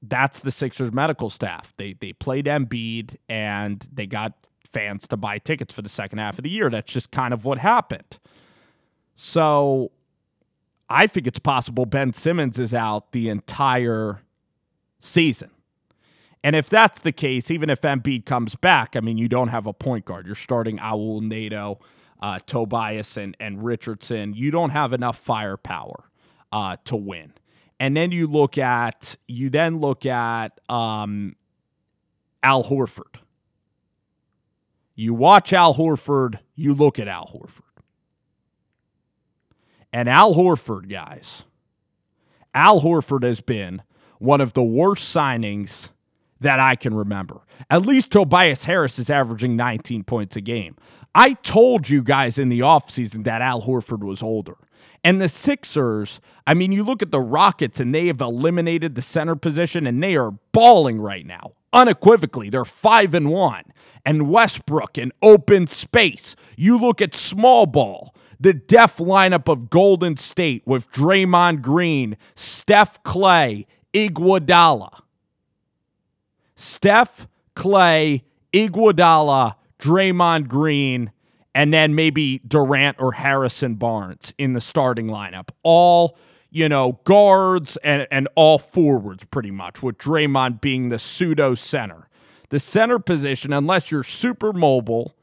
that's 0.02 0.40
the 0.40 0.50
Sixers 0.50 0.92
medical 0.92 1.30
staff. 1.30 1.74
They 1.76 1.94
they 1.94 2.12
played 2.12 2.46
Embiid 2.46 3.16
and 3.28 3.86
they 3.92 4.06
got 4.06 4.48
fans 4.72 5.06
to 5.08 5.16
buy 5.16 5.38
tickets 5.38 5.74
for 5.74 5.82
the 5.82 5.88
second 5.88 6.18
half 6.18 6.38
of 6.38 6.44
the 6.44 6.50
year. 6.50 6.70
That's 6.70 6.92
just 6.92 7.10
kind 7.10 7.34
of 7.34 7.44
what 7.44 7.58
happened. 7.58 8.18
So 9.14 9.90
I 10.88 11.06
think 11.06 11.26
it's 11.26 11.38
possible 11.38 11.86
Ben 11.86 12.12
Simmons 12.12 12.58
is 12.58 12.72
out 12.72 13.12
the 13.12 13.28
entire 13.28 14.22
season. 15.00 15.50
And 16.42 16.56
if 16.56 16.70
that's 16.70 17.00
the 17.00 17.12
case, 17.12 17.50
even 17.50 17.68
if 17.68 17.82
Embiid 17.82 18.24
comes 18.24 18.54
back, 18.54 18.96
I 18.96 19.00
mean, 19.00 19.18
you 19.18 19.28
don't 19.28 19.48
have 19.48 19.66
a 19.66 19.74
point 19.74 20.06
guard. 20.06 20.24
You're 20.24 20.34
starting 20.34 20.78
Raul 20.78 21.20
Neto, 21.20 21.80
uh, 22.20 22.38
Tobias, 22.46 23.18
and, 23.18 23.36
and 23.38 23.62
Richardson. 23.62 24.32
You 24.32 24.50
don't 24.50 24.70
have 24.70 24.94
enough 24.94 25.18
firepower 25.18 26.10
uh, 26.50 26.76
to 26.86 26.96
win. 26.96 27.34
And 27.80 27.96
then 27.96 28.12
you 28.12 28.26
look 28.26 28.58
at 28.58 29.16
you 29.26 29.48
then 29.48 29.80
look 29.80 30.04
at 30.04 30.60
um, 30.68 31.34
Al 32.42 32.62
Horford. 32.62 33.16
You 34.94 35.14
watch 35.14 35.54
Al 35.54 35.74
Horford, 35.74 36.38
you 36.54 36.74
look 36.74 36.98
at 36.98 37.08
Al 37.08 37.26
Horford. 37.26 37.62
And 39.94 40.10
Al 40.10 40.34
Horford, 40.34 40.90
guys, 40.90 41.44
Al 42.54 42.82
Horford 42.82 43.24
has 43.24 43.40
been 43.40 43.82
one 44.18 44.42
of 44.42 44.52
the 44.52 44.62
worst 44.62 45.14
signings 45.14 45.88
that 46.40 46.60
I 46.60 46.76
can 46.76 46.94
remember. 46.94 47.40
At 47.70 47.86
least 47.86 48.12
Tobias 48.12 48.64
Harris 48.64 48.98
is 48.98 49.08
averaging 49.08 49.56
19 49.56 50.04
points 50.04 50.36
a 50.36 50.42
game. 50.42 50.76
I 51.14 51.32
told 51.32 51.88
you 51.88 52.02
guys 52.02 52.38
in 52.38 52.50
the 52.50 52.60
offseason 52.60 53.24
that 53.24 53.40
Al 53.40 53.62
Horford 53.62 54.04
was 54.04 54.22
older. 54.22 54.56
And 55.02 55.20
the 55.20 55.28
Sixers, 55.28 56.20
I 56.46 56.54
mean, 56.54 56.72
you 56.72 56.84
look 56.84 57.02
at 57.02 57.10
the 57.10 57.20
Rockets 57.20 57.80
and 57.80 57.94
they 57.94 58.06
have 58.08 58.20
eliminated 58.20 58.94
the 58.94 59.02
center 59.02 59.34
position 59.34 59.86
and 59.86 60.02
they 60.02 60.16
are 60.16 60.32
balling 60.52 61.00
right 61.00 61.24
now. 61.26 61.52
Unequivocally, 61.72 62.50
they're 62.50 62.64
5 62.64 63.14
and 63.14 63.30
1. 63.30 63.64
And 64.04 64.30
Westbrook 64.30 64.98
in 64.98 65.12
open 65.22 65.66
space. 65.66 66.34
You 66.56 66.78
look 66.78 67.00
at 67.00 67.14
small 67.14 67.66
ball, 67.66 68.14
the 68.38 68.54
def 68.54 68.96
lineup 68.96 69.50
of 69.50 69.70
Golden 69.70 70.16
State 70.16 70.62
with 70.66 70.90
Draymond 70.90 71.62
Green, 71.62 72.16
Steph 72.34 73.02
Clay, 73.02 73.66
Iguodala. 73.92 75.02
Steph, 76.56 77.26
Clay, 77.54 78.24
Iguodala, 78.52 79.54
Draymond 79.78 80.48
Green, 80.48 81.10
and 81.54 81.72
then 81.72 81.94
maybe 81.94 82.40
Durant 82.46 82.96
or 83.00 83.12
Harrison 83.12 83.74
Barnes 83.74 84.32
in 84.38 84.52
the 84.52 84.60
starting 84.60 85.06
lineup. 85.06 85.48
All, 85.62 86.16
you 86.50 86.68
know, 86.68 87.00
guards 87.04 87.76
and, 87.78 88.06
and 88.10 88.28
all 88.34 88.58
forwards 88.58 89.24
pretty 89.24 89.50
much, 89.50 89.82
with 89.82 89.98
Draymond 89.98 90.60
being 90.60 90.88
the 90.88 90.98
pseudo 90.98 91.54
center. 91.54 92.08
The 92.50 92.60
center 92.60 92.98
position, 92.98 93.52
unless 93.52 93.90
you're 93.90 94.02
super 94.02 94.52
mobile, 94.52 95.14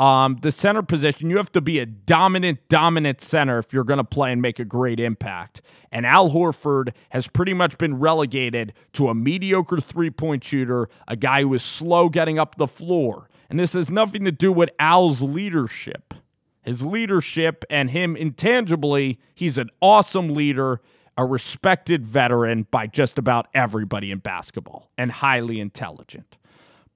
um, 0.00 0.38
the 0.40 0.50
center 0.50 0.82
position, 0.82 1.28
you 1.28 1.36
have 1.36 1.52
to 1.52 1.60
be 1.60 1.78
a 1.78 1.84
dominant, 1.84 2.66
dominant 2.70 3.20
center 3.20 3.58
if 3.58 3.70
you're 3.70 3.84
going 3.84 3.98
to 3.98 4.04
play 4.04 4.32
and 4.32 4.40
make 4.40 4.58
a 4.58 4.64
great 4.64 4.98
impact. 4.98 5.60
And 5.92 6.06
Al 6.06 6.30
Horford 6.30 6.94
has 7.10 7.28
pretty 7.28 7.52
much 7.52 7.76
been 7.76 7.98
relegated 7.98 8.72
to 8.94 9.10
a 9.10 9.14
mediocre 9.14 9.78
three 9.78 10.08
point 10.08 10.42
shooter, 10.42 10.88
a 11.06 11.16
guy 11.16 11.42
who 11.42 11.52
is 11.52 11.62
slow 11.62 12.08
getting 12.08 12.38
up 12.38 12.56
the 12.56 12.66
floor. 12.66 13.28
And 13.50 13.60
this 13.60 13.74
has 13.74 13.90
nothing 13.90 14.24
to 14.24 14.32
do 14.32 14.50
with 14.50 14.70
Al's 14.78 15.20
leadership. 15.20 16.14
His 16.62 16.82
leadership 16.82 17.66
and 17.68 17.90
him 17.90 18.16
intangibly, 18.16 19.18
he's 19.34 19.58
an 19.58 19.68
awesome 19.82 20.32
leader, 20.32 20.80
a 21.18 21.26
respected 21.26 22.06
veteran 22.06 22.66
by 22.70 22.86
just 22.86 23.18
about 23.18 23.48
everybody 23.52 24.10
in 24.10 24.18
basketball, 24.20 24.90
and 24.96 25.12
highly 25.12 25.60
intelligent. 25.60 26.38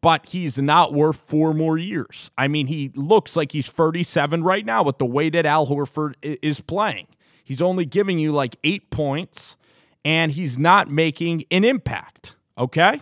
But 0.05 0.27
he's 0.27 0.59
not 0.59 0.93
worth 0.93 1.17
four 1.17 1.55
more 1.55 1.79
years. 1.79 2.31
I 2.37 2.47
mean, 2.47 2.67
he 2.67 2.93
looks 2.95 3.37
like 3.37 3.53
he's 3.53 3.69
37 3.71 4.45
right 4.45 4.67
now 4.67 4.83
with 4.83 4.99
the 4.99 5.07
way 5.07 5.31
that 5.31 5.47
Al 5.47 5.67
Horford 5.67 6.17
is 6.21 6.61
playing. 6.61 7.07
He's 7.43 7.63
only 7.63 7.87
giving 7.87 8.19
you 8.19 8.31
like 8.31 8.57
eight 8.65 8.91
points, 8.91 9.57
and 10.05 10.33
he's 10.33 10.59
not 10.59 10.91
making 10.91 11.45
an 11.51 11.65
impact. 11.65 12.37
Okay? 12.59 13.01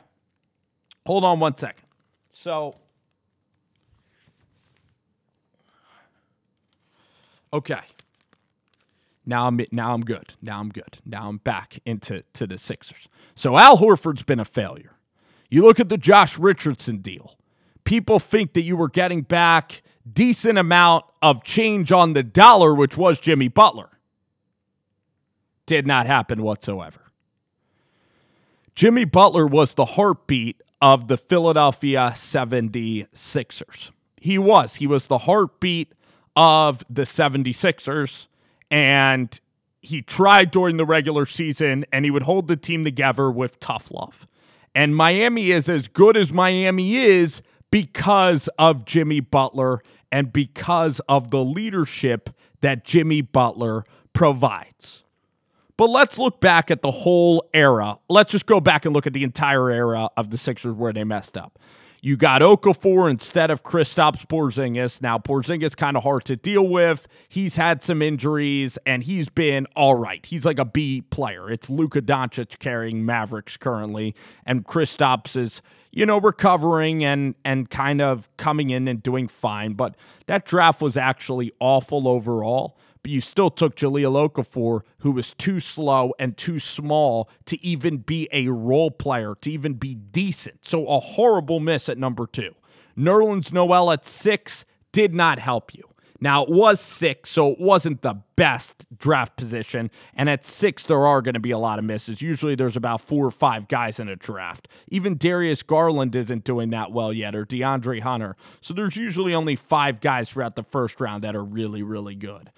Hold 1.04 1.24
on 1.24 1.40
one 1.40 1.56
second. 1.56 1.82
So 2.30 2.76
Okay. 7.52 7.80
Now 9.26 9.48
I'm 9.48 9.60
now 9.72 9.92
I'm 9.92 10.02
good. 10.02 10.34
Now 10.40 10.60
I'm 10.60 10.68
good. 10.68 10.98
Now 11.04 11.28
I'm 11.28 11.38
back 11.38 11.80
into 11.84 12.22
to 12.34 12.46
the 12.46 12.58
Sixers. 12.58 13.08
So 13.34 13.58
Al 13.58 13.78
Horford's 13.78 14.22
been 14.22 14.38
a 14.38 14.44
failure. 14.44 14.92
You 15.52 15.60
look 15.60 15.78
at 15.78 15.90
the 15.90 15.98
Josh 15.98 16.38
Richardson 16.38 17.02
deal. 17.02 17.36
People 17.84 18.18
think 18.18 18.54
that 18.54 18.62
you 18.62 18.74
were 18.74 18.88
getting 18.88 19.20
back 19.20 19.82
decent 20.10 20.56
amount 20.56 21.04
of 21.20 21.44
change 21.44 21.92
on 21.92 22.14
the 22.14 22.22
dollar, 22.22 22.74
which 22.74 22.96
was 22.96 23.18
Jimmy 23.18 23.48
Butler. 23.48 23.90
Did 25.66 25.86
not 25.86 26.06
happen 26.06 26.42
whatsoever. 26.42 27.12
Jimmy 28.74 29.04
Butler 29.04 29.46
was 29.46 29.74
the 29.74 29.84
heartbeat 29.84 30.62
of 30.80 31.08
the 31.08 31.18
Philadelphia 31.18 32.12
76ers. 32.14 33.90
He 34.16 34.38
was. 34.38 34.76
He 34.76 34.86
was 34.86 35.08
the 35.08 35.18
heartbeat 35.18 35.92
of 36.34 36.82
the 36.88 37.02
76ers. 37.02 38.26
And 38.70 39.38
he 39.82 40.00
tried 40.00 40.50
during 40.50 40.78
the 40.78 40.86
regular 40.86 41.26
season 41.26 41.84
and 41.92 42.06
he 42.06 42.10
would 42.10 42.22
hold 42.22 42.48
the 42.48 42.56
team 42.56 42.84
together 42.84 43.30
with 43.30 43.60
tough 43.60 43.90
love. 43.90 44.26
And 44.74 44.96
Miami 44.96 45.50
is 45.50 45.68
as 45.68 45.88
good 45.88 46.16
as 46.16 46.32
Miami 46.32 46.96
is 46.96 47.42
because 47.70 48.48
of 48.58 48.84
Jimmy 48.84 49.20
Butler 49.20 49.82
and 50.10 50.32
because 50.32 51.00
of 51.08 51.30
the 51.30 51.42
leadership 51.42 52.30
that 52.60 52.84
Jimmy 52.84 53.20
Butler 53.20 53.84
provides. 54.12 55.04
But 55.76 55.90
let's 55.90 56.18
look 56.18 56.40
back 56.40 56.70
at 56.70 56.82
the 56.82 56.90
whole 56.90 57.48
era. 57.52 57.98
Let's 58.08 58.30
just 58.30 58.46
go 58.46 58.60
back 58.60 58.84
and 58.84 58.94
look 58.94 59.06
at 59.06 59.14
the 59.14 59.24
entire 59.24 59.70
era 59.70 60.08
of 60.16 60.30
the 60.30 60.38
Sixers 60.38 60.74
where 60.74 60.92
they 60.92 61.04
messed 61.04 61.36
up. 61.36 61.58
You 62.04 62.16
got 62.16 62.42
Okafor 62.42 63.08
instead 63.08 63.52
of 63.52 63.62
Kristaps 63.62 64.26
Porzingis. 64.26 65.00
Now 65.00 65.18
Porzingis 65.18 65.76
kind 65.76 65.96
of 65.96 66.02
hard 66.02 66.24
to 66.24 66.34
deal 66.34 66.66
with. 66.66 67.06
He's 67.28 67.54
had 67.54 67.80
some 67.80 68.02
injuries 68.02 68.76
and 68.84 69.04
he's 69.04 69.28
been 69.28 69.68
all 69.76 69.94
right. 69.94 70.26
He's 70.26 70.44
like 70.44 70.58
a 70.58 70.64
B 70.64 71.02
player. 71.02 71.48
It's 71.48 71.70
Luka 71.70 72.02
Doncic 72.02 72.58
carrying 72.58 73.06
Mavericks 73.06 73.56
currently, 73.56 74.16
and 74.44 74.66
Kristaps 74.66 75.36
is 75.36 75.62
you 75.92 76.04
know 76.04 76.18
recovering 76.18 77.04
and 77.04 77.36
and 77.44 77.70
kind 77.70 78.02
of 78.02 78.28
coming 78.36 78.70
in 78.70 78.88
and 78.88 79.00
doing 79.00 79.28
fine. 79.28 79.74
But 79.74 79.94
that 80.26 80.44
draft 80.44 80.82
was 80.82 80.96
actually 80.96 81.52
awful 81.60 82.08
overall 82.08 82.76
but 83.02 83.10
you 83.10 83.20
still 83.20 83.50
took 83.50 83.74
Jahlil 83.74 84.28
Okafor, 84.28 84.82
who 84.98 85.10
was 85.10 85.34
too 85.34 85.60
slow 85.60 86.14
and 86.18 86.36
too 86.36 86.58
small 86.58 87.28
to 87.46 87.62
even 87.64 87.98
be 87.98 88.28
a 88.32 88.48
role 88.48 88.90
player, 88.90 89.34
to 89.40 89.50
even 89.50 89.74
be 89.74 89.94
decent. 89.94 90.64
So 90.64 90.86
a 90.86 91.00
horrible 91.00 91.60
miss 91.60 91.88
at 91.88 91.98
number 91.98 92.26
two. 92.26 92.54
Nerlens 92.96 93.52
Noel 93.52 93.90
at 93.90 94.04
six 94.04 94.64
did 94.92 95.14
not 95.14 95.38
help 95.38 95.74
you. 95.74 95.82
Now, 96.20 96.44
it 96.44 96.50
was 96.50 96.80
six, 96.80 97.30
so 97.30 97.50
it 97.50 97.58
wasn't 97.58 98.02
the 98.02 98.22
best 98.36 98.86
draft 98.96 99.36
position. 99.36 99.90
And 100.14 100.30
at 100.30 100.44
six, 100.44 100.84
there 100.84 101.04
are 101.04 101.20
going 101.20 101.34
to 101.34 101.40
be 101.40 101.50
a 101.50 101.58
lot 101.58 101.80
of 101.80 101.84
misses. 101.84 102.22
Usually 102.22 102.54
there's 102.54 102.76
about 102.76 103.00
four 103.00 103.26
or 103.26 103.32
five 103.32 103.66
guys 103.66 103.98
in 103.98 104.08
a 104.08 104.14
draft. 104.14 104.68
Even 104.86 105.16
Darius 105.16 105.64
Garland 105.64 106.14
isn't 106.14 106.44
doing 106.44 106.70
that 106.70 106.92
well 106.92 107.12
yet, 107.12 107.34
or 107.34 107.44
DeAndre 107.44 108.02
Hunter. 108.02 108.36
So 108.60 108.72
there's 108.72 108.96
usually 108.96 109.34
only 109.34 109.56
five 109.56 110.00
guys 110.00 110.30
throughout 110.30 110.54
the 110.54 110.62
first 110.62 111.00
round 111.00 111.24
that 111.24 111.34
are 111.34 111.42
really, 111.42 111.82
really 111.82 112.14
good. 112.14 112.52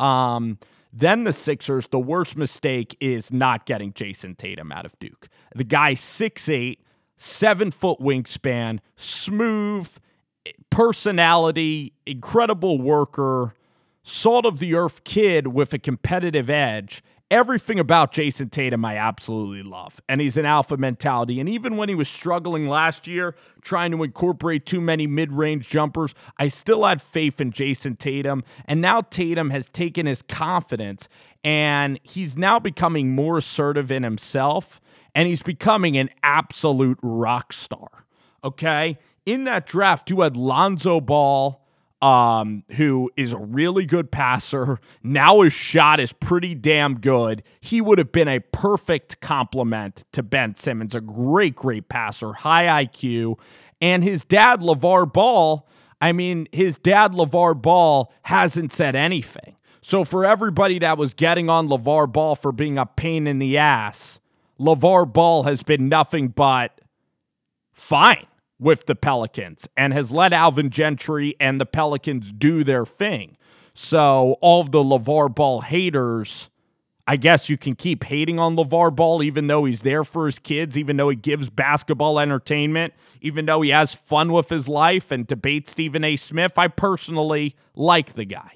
Um, 0.00 0.58
then 0.92 1.24
the 1.24 1.32
Sixers, 1.32 1.86
the 1.88 2.00
worst 2.00 2.36
mistake 2.36 2.96
is 3.00 3.32
not 3.32 3.64
getting 3.64 3.92
Jayson 3.92 4.36
Tatum 4.36 4.72
out 4.72 4.84
of 4.84 4.98
Duke. 4.98 5.28
The 5.54 5.64
guy 5.64 5.94
six 5.94 6.48
eight, 6.48 6.80
seven 7.16 7.70
foot 7.70 8.00
wingspan, 8.00 8.80
smooth 8.96 9.88
personality, 10.70 11.92
incredible 12.06 12.80
worker, 12.80 13.54
salt 14.02 14.46
of 14.46 14.58
the 14.58 14.74
earth 14.74 15.04
kid 15.04 15.48
with 15.48 15.72
a 15.72 15.78
competitive 15.78 16.50
edge, 16.50 17.02
everything 17.30 17.78
about 17.78 18.12
Jayson 18.12 18.50
Tatum 18.50 18.84
I 18.84 18.96
absolutely 18.96 19.62
love. 19.62 20.00
And 20.08 20.20
he's 20.20 20.36
an 20.36 20.44
alpha 20.44 20.76
mentality. 20.76 21.40
And 21.40 21.48
even 21.48 21.76
when 21.76 21.88
he 21.88 21.94
was 21.94 22.08
struggling 22.08 22.66
last 22.68 23.06
year, 23.06 23.34
trying 23.62 23.92
to 23.92 24.02
incorporate 24.02 24.66
too 24.66 24.80
many 24.80 25.06
mid 25.06 25.32
range 25.32 25.68
jumpers, 25.68 26.14
I 26.38 26.48
still 26.48 26.84
had 26.84 27.00
faith 27.00 27.40
in 27.40 27.52
Jayson 27.52 27.96
Tatum. 27.96 28.42
And 28.64 28.80
now 28.80 29.02
Tatum 29.02 29.50
has 29.50 29.68
taken 29.70 30.06
his 30.06 30.22
confidence 30.22 31.08
and 31.44 32.00
he's 32.02 32.36
now 32.36 32.58
becoming 32.58 33.14
more 33.14 33.38
assertive 33.38 33.90
in 33.90 34.02
himself. 34.02 34.80
And 35.14 35.28
he's 35.28 35.42
becoming 35.42 35.96
an 35.96 36.10
absolute 36.22 36.98
rock 37.02 37.52
star. 37.52 38.06
Okay. 38.44 38.98
In 39.26 39.44
that 39.44 39.66
draft, 39.66 40.10
you 40.10 40.20
had 40.20 40.36
Lonzo 40.36 41.00
Ball 41.00 41.59
um, 42.02 42.64
who 42.76 43.10
is 43.16 43.32
a 43.32 43.38
really 43.38 43.84
good 43.84 44.10
passer. 44.10 44.78
Now 45.02 45.42
his 45.42 45.52
shot 45.52 46.00
is 46.00 46.12
pretty 46.12 46.54
damn 46.54 46.98
good. 46.98 47.42
He 47.60 47.80
would 47.80 47.98
have 47.98 48.12
been 48.12 48.28
a 48.28 48.40
perfect 48.40 49.20
complement 49.20 50.04
to 50.12 50.22
Ben 50.22 50.54
Simmons, 50.54 50.94
a 50.94 51.00
great, 51.00 51.54
great 51.54 51.88
passer, 51.88 52.32
high 52.32 52.84
IQ. 52.84 53.38
And 53.80 54.02
his 54.02 54.24
dad, 54.24 54.60
LeVar 54.60 55.12
Ball, 55.12 55.66
I 56.00 56.12
mean, 56.12 56.48
his 56.52 56.78
dad, 56.78 57.12
LeVar 57.12 57.60
Ball, 57.60 58.12
hasn't 58.22 58.72
said 58.72 58.96
anything. 58.96 59.56
So 59.82 60.04
for 60.04 60.24
everybody 60.24 60.78
that 60.78 60.98
was 60.98 61.14
getting 61.14 61.50
on 61.50 61.68
LeVar 61.68 62.12
Ball 62.12 62.34
for 62.34 62.52
being 62.52 62.78
a 62.78 62.86
pain 62.86 63.26
in 63.26 63.38
the 63.38 63.58
ass, 63.58 64.20
LeVar 64.58 65.12
Ball 65.12 65.44
has 65.44 65.62
been 65.62 65.88
nothing 65.88 66.28
but 66.28 66.80
fine 67.72 68.26
with 68.60 68.86
the 68.86 68.94
Pelicans 68.94 69.66
and 69.76 69.92
has 69.92 70.12
let 70.12 70.32
Alvin 70.32 70.70
Gentry 70.70 71.34
and 71.40 71.60
the 71.60 71.66
Pelicans 71.66 72.30
do 72.30 72.62
their 72.62 72.84
thing. 72.84 73.36
So 73.74 74.36
all 74.42 74.60
of 74.60 74.70
the 74.70 74.84
LeVar 74.84 75.34
Ball 75.34 75.62
haters, 75.62 76.50
I 77.06 77.16
guess 77.16 77.48
you 77.48 77.56
can 77.56 77.74
keep 77.74 78.04
hating 78.04 78.38
on 78.38 78.56
LeVar 78.56 78.94
Ball 78.94 79.22
even 79.22 79.46
though 79.46 79.64
he's 79.64 79.80
there 79.80 80.04
for 80.04 80.26
his 80.26 80.38
kids, 80.38 80.76
even 80.76 80.98
though 80.98 81.08
he 81.08 81.16
gives 81.16 81.48
basketball 81.48 82.20
entertainment, 82.20 82.92
even 83.22 83.46
though 83.46 83.62
he 83.62 83.70
has 83.70 83.94
fun 83.94 84.30
with 84.30 84.50
his 84.50 84.68
life 84.68 85.10
and 85.10 85.26
debates 85.26 85.70
Stephen 85.70 86.04
A. 86.04 86.16
Smith. 86.16 86.58
I 86.58 86.68
personally 86.68 87.56
like 87.74 88.14
the 88.14 88.26
guy. 88.26 88.52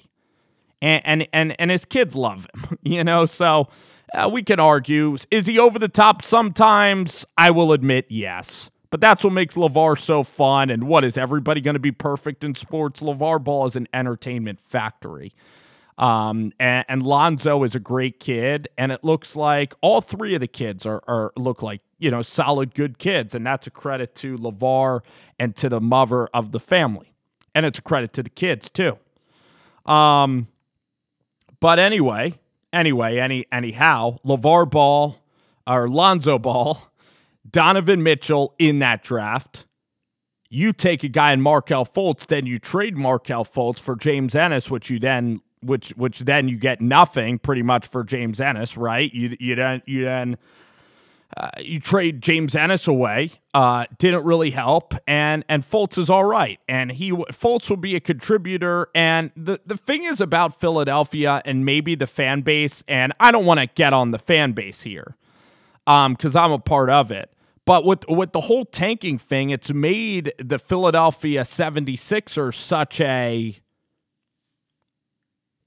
And 0.81 1.01
and 1.05 1.27
and, 1.33 1.55
and 1.59 1.71
his 1.71 1.85
kids 1.85 2.15
love 2.15 2.47
him, 2.53 2.77
you 2.83 3.03
know, 3.03 3.25
so 3.25 3.69
uh, 4.13 4.29
we 4.31 4.43
can 4.43 4.59
argue. 4.59 5.17
Is 5.31 5.47
he 5.47 5.57
over 5.57 5.79
the 5.79 5.87
top 5.87 6.21
sometimes? 6.21 7.25
I 7.37 7.49
will 7.49 7.71
admit 7.71 8.05
yes. 8.09 8.69
But 8.95 9.01
that's 9.01 9.25
what 9.25 9.33
makes 9.33 9.55
LeVar 9.55 9.99
so 9.99 10.23
fun. 10.23 10.69
And 10.69 10.85
what 10.85 11.03
is 11.03 11.17
everybody 11.17 11.59
going 11.59 11.73
to 11.73 11.81
be 11.81 11.91
perfect 11.91 12.45
in 12.45 12.55
sports? 12.55 13.01
LeVar 13.01 13.43
Ball 13.43 13.65
is 13.65 13.75
an 13.75 13.89
entertainment 13.91 14.61
factory. 14.61 15.33
Um, 15.97 16.53
and, 16.61 16.85
and, 16.87 17.03
Lonzo 17.03 17.61
is 17.63 17.75
a 17.75 17.79
great 17.81 18.21
kid, 18.21 18.69
and 18.77 18.93
it 18.93 19.03
looks 19.03 19.35
like 19.35 19.73
all 19.81 19.99
three 19.99 20.33
of 20.33 20.39
the 20.39 20.47
kids 20.47 20.85
are, 20.85 21.03
are 21.09 21.33
look 21.35 21.61
like 21.61 21.81
you 21.99 22.09
know 22.09 22.21
solid, 22.21 22.73
good 22.73 22.97
kids, 22.97 23.35
and 23.35 23.45
that's 23.45 23.67
a 23.67 23.69
credit 23.69 24.15
to 24.15 24.37
LeVar 24.37 25.01
and 25.39 25.57
to 25.57 25.67
the 25.67 25.81
mother 25.81 26.27
of 26.27 26.53
the 26.53 26.59
family, 26.61 27.11
and 27.53 27.65
it's 27.65 27.79
a 27.79 27.81
credit 27.81 28.13
to 28.13 28.23
the 28.23 28.29
kids 28.29 28.69
too. 28.69 28.97
Um, 29.85 30.47
but 31.59 31.79
anyway, 31.79 32.35
anyway, 32.71 33.19
any 33.19 33.45
anyhow, 33.51 34.19
LeVar 34.25 34.71
Ball 34.71 35.17
or 35.67 35.89
Lonzo 35.89 36.39
Ball 36.39 36.81
Donovan 37.49 38.03
Mitchell 38.03 38.55
in 38.57 38.79
that 38.79 39.03
draft. 39.03 39.65
You 40.49 40.73
take 40.73 41.03
a 41.03 41.09
guy 41.09 41.33
in 41.33 41.41
Markelle 41.41 41.85
Fultz, 41.85 42.25
then 42.27 42.45
you 42.45 42.59
trade 42.59 42.95
Markelle 42.95 43.45
Fultz 43.45 43.79
for 43.79 43.95
James 43.95 44.35
Ennis, 44.35 44.69
which 44.69 44.89
you 44.89 44.99
then 44.99 45.41
which 45.61 45.89
which 45.89 46.19
then 46.19 46.47
you 46.47 46.57
get 46.57 46.81
nothing 46.81 47.39
pretty 47.39 47.63
much 47.63 47.87
for 47.87 48.03
James 48.03 48.39
Ennis, 48.39 48.77
right? 48.77 49.13
You 49.13 49.35
you 49.39 49.55
then 49.55 49.81
you 49.85 50.05
then 50.05 50.37
uh, 51.35 51.49
you 51.59 51.79
trade 51.79 52.21
James 52.21 52.55
Ennis 52.55 52.87
away. 52.87 53.31
Uh, 53.53 53.85
didn't 53.97 54.23
really 54.23 54.51
help, 54.51 54.93
and 55.07 55.43
and 55.49 55.63
Fultz 55.63 55.97
is 55.97 56.09
all 56.09 56.23
right, 56.23 56.59
and 56.67 56.91
he 56.91 57.11
Fultz 57.11 57.69
will 57.69 57.77
be 57.77 57.95
a 57.95 57.99
contributor. 57.99 58.89
And 58.93 59.31
the 59.35 59.59
the 59.65 59.77
thing 59.77 60.03
is 60.03 60.21
about 60.21 60.59
Philadelphia 60.59 61.41
and 61.43 61.65
maybe 61.65 61.95
the 61.95 62.07
fan 62.07 62.41
base, 62.41 62.83
and 62.87 63.13
I 63.19 63.31
don't 63.31 63.45
want 63.45 63.59
to 63.59 63.67
get 63.67 63.93
on 63.93 64.11
the 64.11 64.19
fan 64.19 64.53
base 64.53 64.83
here, 64.83 65.15
um, 65.87 66.13
because 66.13 66.35
I'm 66.35 66.51
a 66.51 66.59
part 66.59 66.89
of 66.89 67.11
it. 67.11 67.31
But 67.65 67.83
with 67.83 68.07
with 68.07 68.31
the 68.31 68.41
whole 68.41 68.65
tanking 68.65 69.17
thing, 69.17 69.49
it's 69.49 69.73
made 69.73 70.33
the 70.37 70.59
Philadelphia 70.59 71.41
76ers 71.41 72.53
such 72.53 73.01
a 73.01 73.57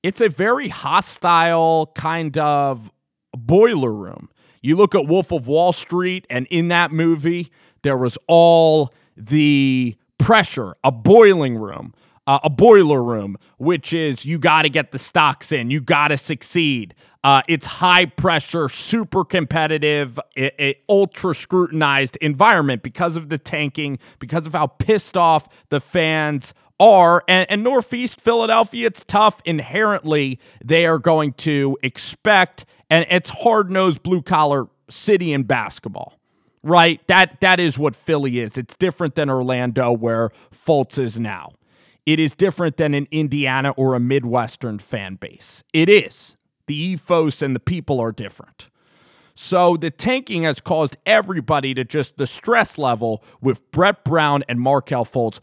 it's 0.02 0.20
a 0.20 0.28
very 0.28 0.68
hostile 0.68 1.90
kind 1.94 2.38
of 2.38 2.92
boiler 3.36 3.92
room. 3.92 4.30
You 4.62 4.76
look 4.76 4.94
at 4.94 5.06
Wolf 5.06 5.32
of 5.32 5.48
Wall 5.48 5.72
Street 5.72 6.26
and 6.30 6.46
in 6.50 6.68
that 6.68 6.92
movie 6.92 7.50
there 7.82 7.96
was 7.96 8.16
all 8.28 8.92
the 9.16 9.96
pressure, 10.18 10.76
a 10.84 10.92
boiling 10.92 11.56
room 11.56 11.94
uh, 12.28 12.38
a 12.44 12.50
boiler 12.50 13.02
room, 13.02 13.38
which 13.56 13.94
is 13.94 14.26
you 14.26 14.38
got 14.38 14.62
to 14.62 14.68
get 14.68 14.92
the 14.92 14.98
stocks 14.98 15.50
in, 15.50 15.70
you 15.70 15.80
got 15.80 16.08
to 16.08 16.18
succeed. 16.18 16.94
Uh, 17.28 17.42
it's 17.46 17.66
high 17.66 18.06
pressure, 18.06 18.70
super 18.70 19.22
competitive, 19.22 20.18
it, 20.34 20.54
it, 20.58 20.82
ultra 20.88 21.34
scrutinized 21.34 22.16
environment 22.22 22.82
because 22.82 23.18
of 23.18 23.28
the 23.28 23.36
tanking, 23.36 23.98
because 24.18 24.46
of 24.46 24.54
how 24.54 24.66
pissed 24.66 25.14
off 25.14 25.46
the 25.68 25.78
fans 25.78 26.54
are. 26.80 27.22
And, 27.28 27.46
and 27.50 27.62
Northeast 27.62 28.18
Philadelphia, 28.18 28.86
it's 28.86 29.04
tough. 29.04 29.42
Inherently, 29.44 30.40
they 30.64 30.86
are 30.86 30.98
going 30.98 31.34
to 31.34 31.76
expect, 31.82 32.64
and 32.88 33.04
it's 33.10 33.28
hard 33.28 33.70
nosed 33.70 34.02
blue 34.02 34.22
collar 34.22 34.64
city 34.88 35.34
in 35.34 35.42
basketball 35.42 36.14
right? 36.62 37.06
That 37.08 37.40
that 37.40 37.60
is 37.60 37.78
what 37.78 37.94
Philly 37.94 38.40
is. 38.40 38.56
It's 38.58 38.74
different 38.74 39.16
than 39.16 39.30
Orlando, 39.30 39.92
where 39.92 40.30
Fultz 40.52 40.98
is 40.98 41.18
now. 41.18 41.50
It 42.06 42.18
is 42.18 42.34
different 42.34 42.78
than 42.78 42.94
an 42.94 43.06
Indiana 43.10 43.70
or 43.72 43.94
a 43.94 44.00
Midwestern 44.00 44.78
fan 44.78 45.16
base. 45.16 45.62
It 45.74 45.90
is. 45.90 46.37
The 46.68 46.76
ethos 46.76 47.42
and 47.42 47.56
the 47.56 47.60
people 47.60 47.98
are 48.00 48.12
different. 48.12 48.68
So 49.34 49.76
the 49.76 49.90
tanking 49.90 50.42
has 50.44 50.60
caused 50.60 50.96
everybody 51.06 51.72
to 51.74 51.84
just 51.84 52.16
the 52.16 52.26
stress 52.26 52.76
level 52.76 53.22
with 53.40 53.68
Brett 53.70 54.04
Brown 54.04 54.44
and 54.48 54.60
Markelle 54.60 55.04
Fultz. 55.04 55.40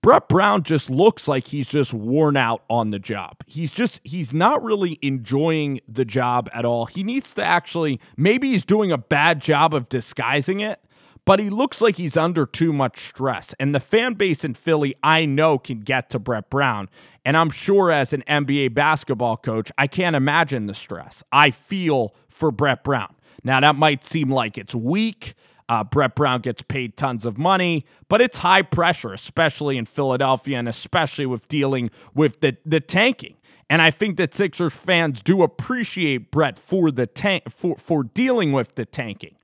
Brett 0.00 0.28
Brown 0.28 0.64
just 0.64 0.90
looks 0.90 1.28
like 1.28 1.48
he's 1.48 1.68
just 1.68 1.94
worn 1.94 2.36
out 2.36 2.64
on 2.68 2.90
the 2.90 2.98
job. 2.98 3.36
He's 3.46 3.70
just, 3.70 4.00
he's 4.02 4.32
not 4.32 4.62
really 4.62 4.98
enjoying 5.00 5.80
the 5.86 6.04
job 6.04 6.50
at 6.52 6.64
all. 6.64 6.86
He 6.86 7.04
needs 7.04 7.34
to 7.34 7.44
actually, 7.44 8.00
maybe 8.16 8.50
he's 8.50 8.64
doing 8.64 8.90
a 8.90 8.98
bad 8.98 9.40
job 9.40 9.74
of 9.74 9.88
disguising 9.88 10.60
it, 10.60 10.80
but 11.24 11.38
he 11.38 11.50
looks 11.50 11.80
like 11.80 11.96
he's 11.96 12.16
under 12.16 12.46
too 12.46 12.72
much 12.72 13.00
stress. 13.00 13.54
And 13.60 13.74
the 13.74 13.80
fan 13.80 14.14
base 14.14 14.44
in 14.44 14.54
Philly, 14.54 14.94
I 15.02 15.24
know, 15.24 15.58
can 15.58 15.80
get 15.80 16.10
to 16.10 16.18
Brett 16.18 16.50
Brown. 16.50 16.88
And 17.24 17.36
I'm 17.36 17.50
sure 17.50 17.90
as 17.90 18.12
an 18.12 18.24
NBA 18.28 18.74
basketball 18.74 19.36
coach, 19.36 19.70
I 19.78 19.86
can't 19.86 20.16
imagine 20.16 20.66
the 20.66 20.74
stress. 20.74 21.22
I 21.30 21.50
feel 21.50 22.14
for 22.28 22.50
Brett 22.50 22.82
Brown. 22.82 23.14
Now, 23.44 23.60
that 23.60 23.76
might 23.76 24.04
seem 24.04 24.30
like 24.30 24.58
it's 24.58 24.74
weak. 24.74 25.34
Uh, 25.68 25.84
Brett 25.84 26.14
Brown 26.14 26.40
gets 26.40 26.62
paid 26.62 26.96
tons 26.96 27.24
of 27.24 27.38
money, 27.38 27.86
but 28.08 28.20
it's 28.20 28.38
high 28.38 28.62
pressure, 28.62 29.12
especially 29.12 29.78
in 29.78 29.86
Philadelphia 29.86 30.58
and 30.58 30.68
especially 30.68 31.24
with 31.24 31.48
dealing 31.48 31.90
with 32.14 32.40
the, 32.40 32.56
the 32.66 32.80
tanking. 32.80 33.36
And 33.70 33.80
I 33.80 33.90
think 33.90 34.18
that 34.18 34.34
Sixers 34.34 34.76
fans 34.76 35.22
do 35.22 35.42
appreciate 35.42 36.30
Brett 36.30 36.58
for 36.58 36.90
the 36.90 37.06
tank 37.06 37.44
for, 37.48 37.76
for 37.76 38.02
dealing 38.02 38.52
with 38.52 38.74
the 38.74 38.84
tanking. 38.84 39.36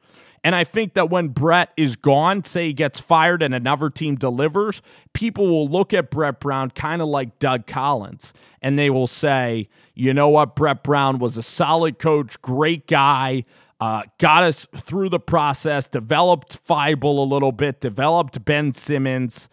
And 0.45 0.55
I 0.55 0.65
think 0.65 0.95
that 0.95 1.11
when 1.11 1.29
Brett 1.29 1.73
is 1.77 1.97
gone, 1.97 2.45
say 2.45 2.69
he 2.69 2.73
gets 2.73 3.01
fired 3.01 3.43
and 3.43 3.55
another 3.55 3.91
team 3.91 4.17
delivers, 4.17 4.83
people 5.13 5.47
will 5.49 5.67
look 5.67 5.93
at 5.93 6.11
Brett 6.11 6.41
Brown 6.41 6.71
kind 6.71 7.03
of 7.03 7.09
like 7.09 7.39
Doug 7.39 7.67
Collins 7.67 8.33
and 8.63 8.79
they 8.79 8.91
will 8.91 9.07
say, 9.07 9.69
you 9.95 10.15
know 10.15 10.29
what, 10.29 10.57
Brett 10.57 10.83
Brown 10.83 11.19
was 11.19 11.37
a 11.37 11.43
solid 11.43 11.99
coach, 11.99 12.41
great 12.43 12.87
guy. 12.87 13.45
Uh, 13.81 14.03
got 14.19 14.43
us 14.43 14.67
through 14.75 15.09
the 15.09 15.21
process, 15.21 15.87
developed 15.87 16.65
Thybulle 16.67 17.19
a 17.19 17.23
little 17.23 17.53
bit, 17.53 17.81
developed 17.81 18.45
Ben 18.45 18.73
Simmons, 18.73 19.49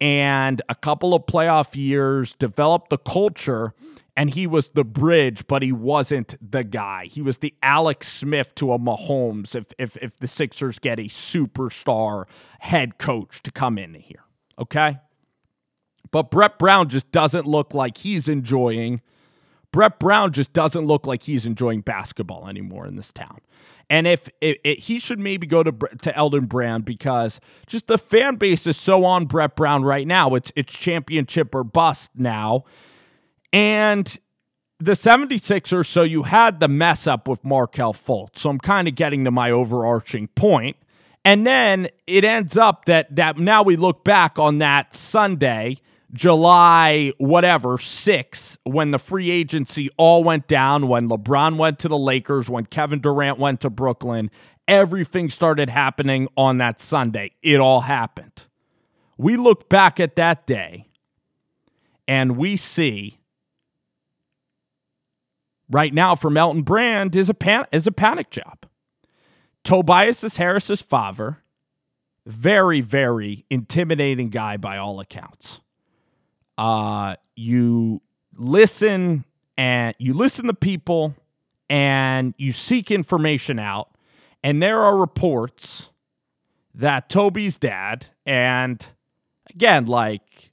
and 0.00 0.60
a 0.68 0.74
couple 0.74 1.14
of 1.14 1.26
playoff 1.26 1.76
years, 1.76 2.34
developed 2.34 2.90
the 2.90 2.98
culture 2.98 3.72
and 4.16 4.30
he 4.30 4.46
was 4.46 4.70
the 4.70 4.84
bridge, 4.84 5.46
but 5.46 5.62
he 5.62 5.72
wasn't 5.72 6.36
the 6.40 6.62
guy. 6.64 7.06
He 7.06 7.20
was 7.20 7.38
the 7.38 7.54
Alex 7.62 8.08
Smith 8.08 8.54
to 8.56 8.72
a 8.72 8.78
Mahomes 8.78 9.54
if 9.54 9.72
if 9.78 9.96
if 9.98 10.16
the 10.18 10.28
Sixers 10.28 10.78
get 10.78 10.98
a 10.98 11.04
superstar 11.04 12.24
head 12.60 12.98
coach 12.98 13.42
to 13.42 13.50
come 13.50 13.78
in 13.78 13.94
here. 13.94 14.24
Okay? 14.58 14.98
But 16.10 16.30
Brett 16.30 16.58
Brown 16.58 16.88
just 16.88 17.10
doesn't 17.10 17.46
look 17.46 17.74
like 17.74 17.98
he's 17.98 18.28
enjoying 18.28 19.00
Brett 19.74 19.98
Brown 19.98 20.30
just 20.30 20.52
doesn't 20.52 20.86
look 20.86 21.04
like 21.04 21.24
he's 21.24 21.46
enjoying 21.46 21.80
basketball 21.80 22.46
anymore 22.46 22.86
in 22.86 22.94
this 22.94 23.10
town. 23.10 23.40
And 23.90 24.06
if 24.06 24.28
it, 24.40 24.60
it, 24.62 24.78
he 24.78 25.00
should 25.00 25.18
maybe 25.18 25.48
go 25.48 25.64
to 25.64 25.72
to 25.72 26.16
Elton 26.16 26.46
Brand 26.46 26.84
because 26.84 27.40
just 27.66 27.88
the 27.88 27.98
fan 27.98 28.36
base 28.36 28.68
is 28.68 28.76
so 28.76 29.04
on 29.04 29.26
Brett 29.26 29.56
Brown 29.56 29.82
right 29.82 30.06
now. 30.06 30.36
It's 30.36 30.52
it's 30.54 30.72
championship 30.72 31.52
or 31.52 31.64
bust 31.64 32.10
now. 32.14 32.62
And 33.54 34.18
the 34.80 34.92
76ers, 34.92 35.86
so 35.86 36.02
you 36.02 36.24
had 36.24 36.58
the 36.58 36.66
mess 36.66 37.06
up 37.06 37.28
with 37.28 37.44
Markelle 37.44 37.94
Fultz. 37.94 38.38
So 38.40 38.50
I'm 38.50 38.58
kind 38.58 38.88
of 38.88 38.96
getting 38.96 39.24
to 39.26 39.30
my 39.30 39.52
overarching 39.52 40.26
point. 40.26 40.76
And 41.24 41.46
then 41.46 41.86
it 42.08 42.24
ends 42.24 42.56
up 42.56 42.86
that 42.86 43.14
that 43.14 43.38
now 43.38 43.62
we 43.62 43.76
look 43.76 44.02
back 44.02 44.40
on 44.40 44.58
that 44.58 44.92
Sunday, 44.92 45.76
July 46.12 47.12
whatever, 47.18 47.78
6, 47.78 48.58
when 48.64 48.90
the 48.90 48.98
free 48.98 49.30
agency 49.30 49.88
all 49.96 50.24
went 50.24 50.48
down, 50.48 50.88
when 50.88 51.08
LeBron 51.08 51.56
went 51.56 51.78
to 51.78 51.88
the 51.88 51.96
Lakers, 51.96 52.50
when 52.50 52.66
Kevin 52.66 53.00
Durant 53.00 53.38
went 53.38 53.60
to 53.60 53.70
Brooklyn, 53.70 54.32
everything 54.66 55.30
started 55.30 55.70
happening 55.70 56.26
on 56.36 56.58
that 56.58 56.80
Sunday. 56.80 57.30
It 57.40 57.60
all 57.60 57.82
happened. 57.82 58.46
We 59.16 59.36
look 59.36 59.68
back 59.68 60.00
at 60.00 60.16
that 60.16 60.44
day 60.44 60.88
and 62.08 62.36
we 62.36 62.56
see 62.56 63.20
right 65.70 65.92
now 65.92 66.14
for 66.14 66.30
Melton 66.30 66.62
Brand 66.62 67.14
is 67.16 67.28
a 67.28 67.34
pan- 67.34 67.66
is 67.72 67.86
a 67.86 67.92
panic 67.92 68.30
job. 68.30 68.66
Tobias 69.62 70.22
is 70.24 70.36
Harris's 70.36 70.82
father, 70.82 71.38
very 72.26 72.80
very 72.80 73.44
intimidating 73.50 74.30
guy 74.30 74.56
by 74.56 74.76
all 74.76 75.00
accounts. 75.00 75.60
Uh, 76.56 77.16
you 77.34 78.00
listen 78.36 79.24
and 79.56 79.94
you 79.98 80.14
listen 80.14 80.46
to 80.46 80.54
people 80.54 81.14
and 81.68 82.34
you 82.36 82.52
seek 82.52 82.90
information 82.90 83.58
out, 83.58 83.90
and 84.42 84.62
there 84.62 84.80
are 84.82 84.96
reports 84.96 85.90
that 86.74 87.08
Toby's 87.08 87.56
dad 87.56 88.06
and 88.26 88.86
again 89.50 89.86
like 89.86 90.50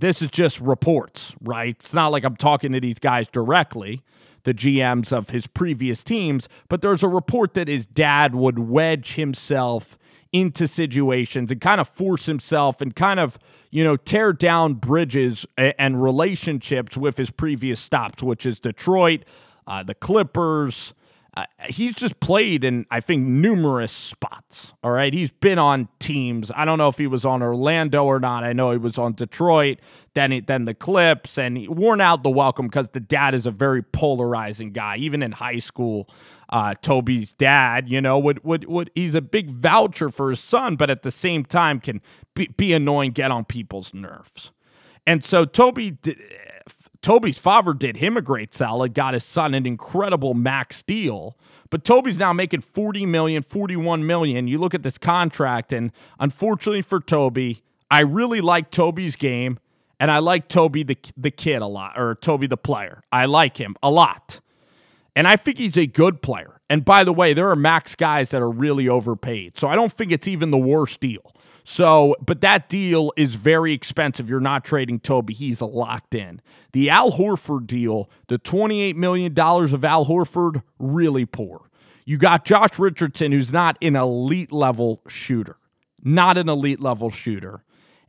this 0.00 0.22
is 0.22 0.30
just 0.30 0.60
reports, 0.60 1.36
right? 1.42 1.76
It's 1.76 1.94
not 1.94 2.08
like 2.08 2.24
I'm 2.24 2.36
talking 2.36 2.72
to 2.72 2.80
these 2.80 2.98
guys 2.98 3.28
directly, 3.28 4.02
the 4.44 4.54
GMs 4.54 5.12
of 5.12 5.30
his 5.30 5.46
previous 5.46 6.02
teams, 6.02 6.48
but 6.68 6.82
there's 6.82 7.02
a 7.02 7.08
report 7.08 7.54
that 7.54 7.68
his 7.68 7.86
dad 7.86 8.34
would 8.34 8.58
wedge 8.58 9.14
himself 9.14 9.98
into 10.32 10.66
situations 10.66 11.50
and 11.50 11.60
kind 11.60 11.80
of 11.80 11.88
force 11.88 12.26
himself 12.26 12.80
and 12.80 12.96
kind 12.96 13.20
of, 13.20 13.38
you 13.70 13.84
know, 13.84 13.96
tear 13.96 14.32
down 14.32 14.74
bridges 14.74 15.44
and 15.56 16.02
relationships 16.02 16.96
with 16.96 17.16
his 17.16 17.30
previous 17.30 17.80
stops, 17.80 18.22
which 18.22 18.46
is 18.46 18.58
Detroit, 18.58 19.24
uh, 19.66 19.82
the 19.82 19.94
Clippers, 19.94 20.94
uh, 21.36 21.44
he's 21.68 21.94
just 21.94 22.18
played 22.18 22.64
in, 22.64 22.86
I 22.90 23.00
think, 23.00 23.24
numerous 23.24 23.92
spots. 23.92 24.74
All 24.82 24.90
right. 24.90 25.12
He's 25.12 25.30
been 25.30 25.58
on 25.58 25.88
teams. 26.00 26.50
I 26.54 26.64
don't 26.64 26.78
know 26.78 26.88
if 26.88 26.98
he 26.98 27.06
was 27.06 27.24
on 27.24 27.42
Orlando 27.42 28.04
or 28.04 28.18
not. 28.18 28.42
I 28.42 28.52
know 28.52 28.72
he 28.72 28.78
was 28.78 28.98
on 28.98 29.12
Detroit, 29.12 29.78
then, 30.14 30.32
he, 30.32 30.40
then 30.40 30.64
the 30.64 30.74
Clips, 30.74 31.38
and 31.38 31.56
he 31.56 31.68
worn 31.68 32.00
out 32.00 32.24
the 32.24 32.30
welcome 32.30 32.66
because 32.66 32.90
the 32.90 33.00
dad 33.00 33.34
is 33.34 33.46
a 33.46 33.52
very 33.52 33.82
polarizing 33.82 34.72
guy. 34.72 34.96
Even 34.96 35.22
in 35.22 35.32
high 35.32 35.60
school, 35.60 36.08
uh, 36.48 36.74
Toby's 36.82 37.32
dad, 37.34 37.88
you 37.88 38.00
know, 38.00 38.18
would, 38.18 38.42
would, 38.42 38.64
would, 38.64 38.90
he's 38.96 39.14
a 39.14 39.20
big 39.20 39.50
voucher 39.50 40.10
for 40.10 40.30
his 40.30 40.40
son, 40.40 40.74
but 40.74 40.90
at 40.90 41.02
the 41.02 41.12
same 41.12 41.44
time 41.44 41.78
can 41.78 42.00
be, 42.34 42.48
be 42.56 42.72
annoying, 42.72 43.12
get 43.12 43.30
on 43.30 43.44
people's 43.44 43.94
nerves. 43.94 44.50
And 45.06 45.22
so 45.22 45.44
Toby 45.44 45.96
Toby's 47.02 47.38
father 47.38 47.72
did 47.72 47.96
him 47.96 48.16
a 48.16 48.22
great 48.22 48.52
solid, 48.52 48.92
got 48.92 49.14
his 49.14 49.24
son 49.24 49.54
an 49.54 49.66
incredible 49.66 50.34
max 50.34 50.82
deal. 50.82 51.36
But 51.70 51.84
Toby's 51.84 52.18
now 52.18 52.32
making 52.32 52.60
40 52.60 53.06
million, 53.06 53.42
41 53.42 54.06
million. 54.06 54.48
You 54.48 54.58
look 54.58 54.74
at 54.74 54.82
this 54.82 54.98
contract, 54.98 55.72
and 55.72 55.92
unfortunately 56.18 56.82
for 56.82 57.00
Toby, 57.00 57.62
I 57.90 58.00
really 58.00 58.40
like 58.40 58.70
Toby's 58.70 59.16
game, 59.16 59.58
and 59.98 60.10
I 60.10 60.18
like 60.18 60.48
Toby 60.48 60.82
the, 60.82 60.98
the 61.16 61.30
kid 61.30 61.62
a 61.62 61.66
lot, 61.66 61.98
or 61.98 62.16
Toby 62.16 62.46
the 62.46 62.56
player. 62.56 63.02
I 63.10 63.26
like 63.26 63.56
him 63.56 63.76
a 63.82 63.90
lot. 63.90 64.40
And 65.16 65.26
I 65.26 65.36
think 65.36 65.58
he's 65.58 65.76
a 65.76 65.86
good 65.86 66.22
player. 66.22 66.60
And 66.68 66.84
by 66.84 67.04
the 67.04 67.12
way, 67.12 67.32
there 67.34 67.50
are 67.50 67.56
max 67.56 67.94
guys 67.94 68.30
that 68.30 68.42
are 68.42 68.50
really 68.50 68.88
overpaid. 68.88 69.56
So 69.56 69.68
I 69.68 69.74
don't 69.74 69.92
think 69.92 70.12
it's 70.12 70.28
even 70.28 70.50
the 70.50 70.58
worst 70.58 71.00
deal. 71.00 71.34
So, 71.64 72.16
but 72.24 72.40
that 72.40 72.68
deal 72.68 73.12
is 73.16 73.34
very 73.34 73.72
expensive. 73.72 74.28
You're 74.28 74.40
not 74.40 74.64
trading 74.64 75.00
Toby. 75.00 75.34
He's 75.34 75.60
locked 75.60 76.14
in. 76.14 76.40
The 76.72 76.90
Al 76.90 77.12
Horford 77.12 77.66
deal, 77.66 78.10
the 78.28 78.38
$28 78.38 78.96
million 78.96 79.32
of 79.38 79.84
Al 79.84 80.06
Horford, 80.06 80.62
really 80.78 81.26
poor. 81.26 81.70
You 82.04 82.18
got 82.18 82.44
Josh 82.44 82.78
Richardson, 82.78 83.32
who's 83.32 83.52
not 83.52 83.76
an 83.82 83.94
elite 83.96 84.52
level 84.52 85.02
shooter, 85.06 85.56
not 86.02 86.38
an 86.38 86.48
elite 86.48 86.80
level 86.80 87.10
shooter. 87.10 87.62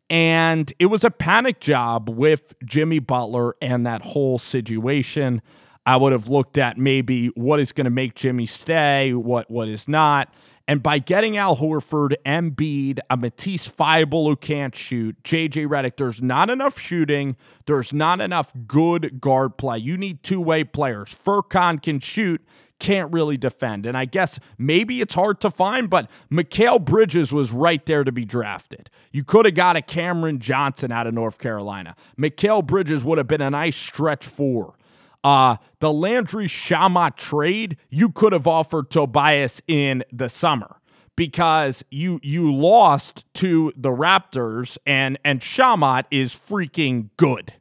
And 0.10 0.74
it 0.80 0.88
was 0.88 1.04
a 1.04 1.12
panic 1.12 1.60
job 1.60 2.10
with 2.10 2.54
Jimmy 2.66 3.00
Butler 3.00 3.56
and 3.62 3.86
that 3.86 4.02
whole 4.02 4.38
situation. 4.38 5.42
I 5.86 5.98
would 5.98 6.12
have 6.12 6.28
looked 6.28 6.58
at 6.58 6.78
maybe 6.78 7.28
what 7.28 7.60
is 7.60 7.72
going 7.72 7.86
to 7.86 7.92
make 7.92 8.16
Jimmy 8.16 8.46
stay, 8.46 9.14
what 9.14 9.50
what 9.50 9.68
is 9.68 9.88
not. 9.88 10.34
And 10.68 10.82
by 10.84 11.00
getting 11.00 11.38
Al 11.38 11.58
Horford, 11.58 12.16
Embiid, 12.26 13.00
a 13.10 13.18
Matisse 13.18 13.68
Thybulle 13.68 14.28
who 14.28 14.36
can't 14.36 14.76
shoot, 14.76 15.22
JJ 15.24 15.68
Redick, 15.68 15.98
there's 15.98 16.22
not 16.22 16.50
enough 16.50 16.80
shooting. 16.80 17.36
There's 17.66 17.92
not 17.92 18.22
enough 18.22 18.54
good 18.68 19.20
guard 19.20 19.58
play. 19.58 19.80
You 19.80 19.98
need 19.98 20.24
two 20.24 20.40
way 20.40 20.64
players. 20.64 21.14
Furkan 21.14 21.82
can 21.82 22.00
shoot, 22.00 22.42
can't 22.80 23.12
really 23.14 23.38
defend. 23.38 23.86
And 23.86 23.96
I 23.96 24.06
guess 24.06 24.40
maybe 24.58 25.02
it's 25.02 25.14
hard 25.14 25.40
to 25.42 25.52
find, 25.52 25.90
but 25.90 26.10
Mikal 26.32 26.84
Bridges 26.84 27.32
was 27.32 27.52
right 27.52 27.86
there 27.86 28.04
to 28.04 28.12
be 28.12 28.26
drafted. 28.26 28.90
You 29.12 29.24
could 29.24 29.46
have 29.46 29.56
got 29.56 29.76
a 29.76 29.82
Cameron 29.82 30.40
Johnson 30.40 30.92
out 30.92 31.08
of 31.08 31.14
North 31.14 31.38
Carolina. 31.38 31.96
Mikal 32.18 32.66
Bridges 32.66 33.04
would 33.04 33.18
have 33.18 33.28
been 33.28 33.42
a 33.42 33.52
nice 33.52 33.78
stretch 33.78 34.26
four. 34.26 34.76
Uh, 35.24 35.58
the 35.80 35.94
Landry 35.94 36.48
Shamet 36.48 37.16
trade, 37.16 37.78
you 37.90 38.10
could 38.10 38.34
have 38.34 38.48
offered 38.48 38.90
Tobias 38.90 39.62
in 39.68 40.04
the 40.12 40.30
summer 40.30 40.78
because 41.16 41.84
you 41.92 42.20
you 42.24 42.54
lost 42.54 43.26
to 43.36 43.72
the 43.76 43.90
Raptors 43.90 44.78
and 44.86 45.20
and 45.24 45.42
Shamet 45.42 46.06
is 46.10 46.34
freaking 46.34 47.10
good. 47.18 47.54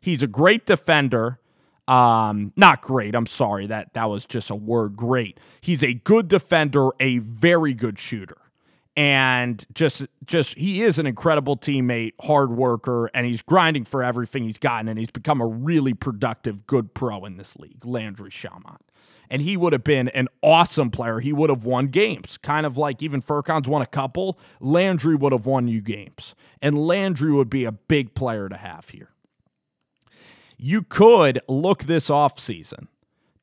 He's 0.00 0.22
a 0.22 0.26
great 0.26 0.66
defender. 0.66 1.40
Um, 1.86 2.52
not 2.54 2.82
great. 2.82 3.14
I'm 3.14 3.26
sorry 3.26 3.66
that 3.68 3.94
that 3.94 4.10
was 4.10 4.26
just 4.26 4.50
a 4.50 4.54
word. 4.54 4.94
Great. 4.94 5.40
He's 5.62 5.82
a 5.82 5.94
good 5.94 6.28
defender, 6.28 6.90
a 7.00 7.18
very 7.18 7.72
good 7.72 7.98
shooter 7.98 8.36
and 8.98 9.64
just 9.72 10.04
just 10.24 10.58
he 10.58 10.82
is 10.82 10.98
an 10.98 11.06
incredible 11.06 11.56
teammate, 11.56 12.14
hard 12.20 12.50
worker, 12.50 13.08
and 13.14 13.26
he's 13.26 13.42
grinding 13.42 13.84
for 13.84 14.02
everything 14.02 14.42
he's 14.42 14.58
gotten, 14.58 14.88
and 14.88 14.98
he's 14.98 15.12
become 15.12 15.40
a 15.40 15.46
really 15.46 15.94
productive, 15.94 16.66
good 16.66 16.94
pro 16.94 17.24
in 17.24 17.36
this 17.36 17.56
league, 17.56 17.86
Landry 17.86 18.30
Shamet. 18.30 18.78
And 19.30 19.40
he 19.40 19.56
would 19.56 19.72
have 19.72 19.84
been 19.84 20.08
an 20.08 20.26
awesome 20.42 20.90
player. 20.90 21.20
He 21.20 21.32
would 21.32 21.48
have 21.48 21.64
won 21.64 21.86
games, 21.88 22.38
kind 22.38 22.66
of 22.66 22.76
like 22.76 23.00
even 23.00 23.22
Furkan's 23.22 23.68
won 23.68 23.82
a 23.82 23.86
couple. 23.86 24.36
Landry 24.58 25.14
would 25.14 25.30
have 25.30 25.46
won 25.46 25.68
you 25.68 25.80
games, 25.80 26.34
and 26.60 26.76
Landry 26.76 27.30
would 27.30 27.50
be 27.50 27.64
a 27.64 27.72
big 27.72 28.14
player 28.14 28.48
to 28.48 28.56
have 28.56 28.88
here. 28.88 29.10
You 30.56 30.82
could 30.82 31.40
look 31.46 31.84
this 31.84 32.10
off 32.10 32.40
season 32.40 32.88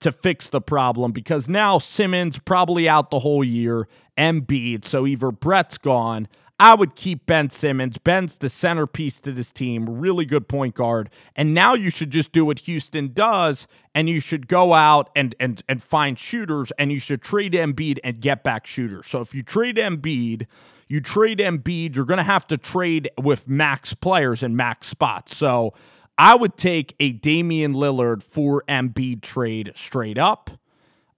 to 0.06 0.12
fix 0.12 0.52
the 0.52 0.62
problem 0.62 1.12
because 1.12 1.50
now 1.50 1.80
Simmons 1.80 2.38
probably 2.38 2.88
out 2.88 3.10
the 3.10 3.18
whole 3.18 3.44
year, 3.44 3.88
Embiid, 4.16 4.86
so 4.86 5.08
either 5.08 5.32
Brett's 5.32 5.80
gone. 5.80 6.28
I 6.60 6.76
would 6.76 6.96
keep 6.96 7.26
Ben 7.26 7.50
Simmons. 7.50 7.98
Ben's 7.98 8.38
the 8.38 8.48
centerpiece 8.48 9.20
to 9.22 9.32
this 9.32 9.52
team, 9.52 9.90
really 9.90 10.26
good 10.26 10.48
point 10.48 10.76
guard. 10.76 11.10
And 11.36 11.56
now 11.56 11.74
you 11.74 11.90
should 11.90 12.12
just 12.12 12.32
do 12.32 12.46
what 12.46 12.60
Houston 12.60 13.14
does, 13.14 13.68
and 13.96 14.08
you 14.08 14.20
should 14.20 14.48
go 14.48 14.74
out 14.74 15.10
and 15.16 15.34
and 15.40 15.64
and 15.68 15.82
find 15.82 16.20
shooters, 16.20 16.72
and 16.78 16.92
you 16.92 17.00
should 17.00 17.24
trade 17.24 17.54
Embiid 17.54 17.98
and 18.04 18.22
get 18.22 18.44
back 18.44 18.68
shooters. 18.68 19.08
So 19.08 19.22
if 19.22 19.34
you 19.34 19.42
trade 19.42 19.78
Embiid, 19.78 20.46
you 20.88 21.02
trade 21.02 21.40
Embiid, 21.40 21.96
you're 21.96 22.06
going 22.06 22.20
to 22.20 22.24
have 22.24 22.46
to 22.50 22.60
trade 22.60 23.10
with 23.20 23.48
max 23.48 23.96
players 23.96 24.44
and 24.44 24.56
max 24.56 24.86
spots. 24.86 25.36
So 25.36 25.74
I 26.18 26.36
would 26.36 26.56
take 26.58 26.96
a 27.00 27.12
Damian 27.12 27.74
Lillard 27.74 28.24
for 28.24 28.64
Embiid 28.68 29.22
trade 29.22 29.74
straight 29.76 30.18
up. 30.18 30.50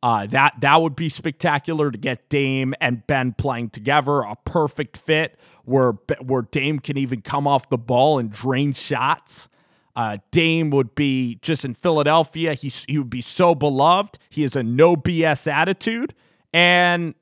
Uh, 0.02 0.28
that 0.28 0.54
that 0.62 0.82
would 0.82 0.96
be 0.96 1.10
spectacular 1.10 1.90
to 1.90 1.98
get 1.98 2.30
Dame 2.30 2.74
and 2.80 3.06
Ben 3.08 3.34
playing 3.34 3.72
together, 3.72 4.22
a 4.22 4.36
perfect 4.46 4.96
fit 4.96 5.40
where 5.66 5.94
where 6.22 6.44
Dame 6.44 6.80
can 6.80 6.98
even 6.98 7.22
come 7.22 7.48
off 7.48 7.70
the 7.70 7.78
ball 7.78 8.20
and 8.20 8.32
drain 8.32 8.74
shots. 8.74 9.50
Uh, 9.96 10.18
Dame 10.30 10.70
would 10.70 10.94
be 10.94 11.40
just 11.42 11.66
in 11.66 11.74
Philadelphia. 11.74 12.54
He 12.54 12.72
he 12.88 13.00
would 13.00 13.10
be 13.10 13.22
so 13.22 13.56
beloved. 13.56 14.20
He 14.30 14.44
has 14.44 14.56
a 14.56 14.62
no 14.62 14.96
BS 14.96 15.52
attitude, 15.52 16.14
and 16.54 17.16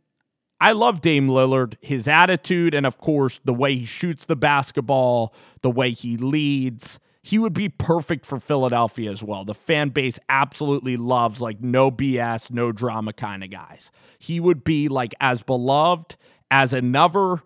I 0.60 0.74
love 0.74 1.00
Dame 1.00 1.30
Lillard, 1.30 1.76
his 1.80 2.10
attitude, 2.10 2.74
and 2.74 2.86
of 2.86 2.98
course 2.98 3.40
the 3.46 3.54
way 3.54 3.78
he 3.78 3.86
shoots 3.86 4.26
the 4.26 4.36
basketball, 4.36 5.34
the 5.62 5.72
way 5.72 5.92
he 5.92 6.18
leads 6.18 7.00
he 7.26 7.40
would 7.40 7.54
be 7.54 7.70
perfect 7.70 8.24
for 8.24 8.40
Philadelphia 8.40 9.12
as 9.12 9.24
well. 9.24 9.44
The 9.44 9.56
fan 9.56 9.90
base 9.90 10.20
absolutely 10.30 10.96
loves 10.96 11.42
like 11.42 11.60
no 11.60 11.90
BS, 11.90 12.52
no 12.52 12.72
drama 12.72 13.14
kind 13.14 13.44
of 13.44 13.50
guys. 13.50 13.90
He 14.20 14.40
would 14.40 14.64
be 14.64 14.88
like 14.88 15.16
as 15.20 15.42
beloved 15.42 16.18
as 16.52 16.72
another 16.72 17.38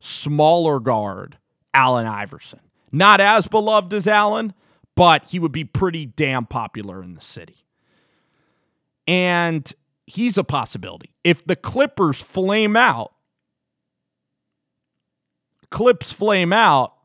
smaller 0.00 0.80
guard, 0.80 1.36
Allen 1.74 2.06
Iverson. 2.06 2.60
Not 2.90 3.20
as 3.20 3.46
beloved 3.46 3.92
as 3.92 4.08
Allen, 4.08 4.54
but 4.94 5.28
he 5.28 5.38
would 5.38 5.52
be 5.52 5.64
pretty 5.64 6.06
damn 6.06 6.46
popular 6.46 7.02
in 7.02 7.14
the 7.14 7.20
city. 7.20 7.66
And 9.06 9.70
he's 10.06 10.38
a 10.38 10.44
possibility. 10.44 11.12
If 11.24 11.44
the 11.44 11.56
Clippers 11.56 12.22
flame 12.22 12.74
out, 12.74 13.12
Clips 15.68 16.10
flame 16.10 16.54
out, 16.54 16.95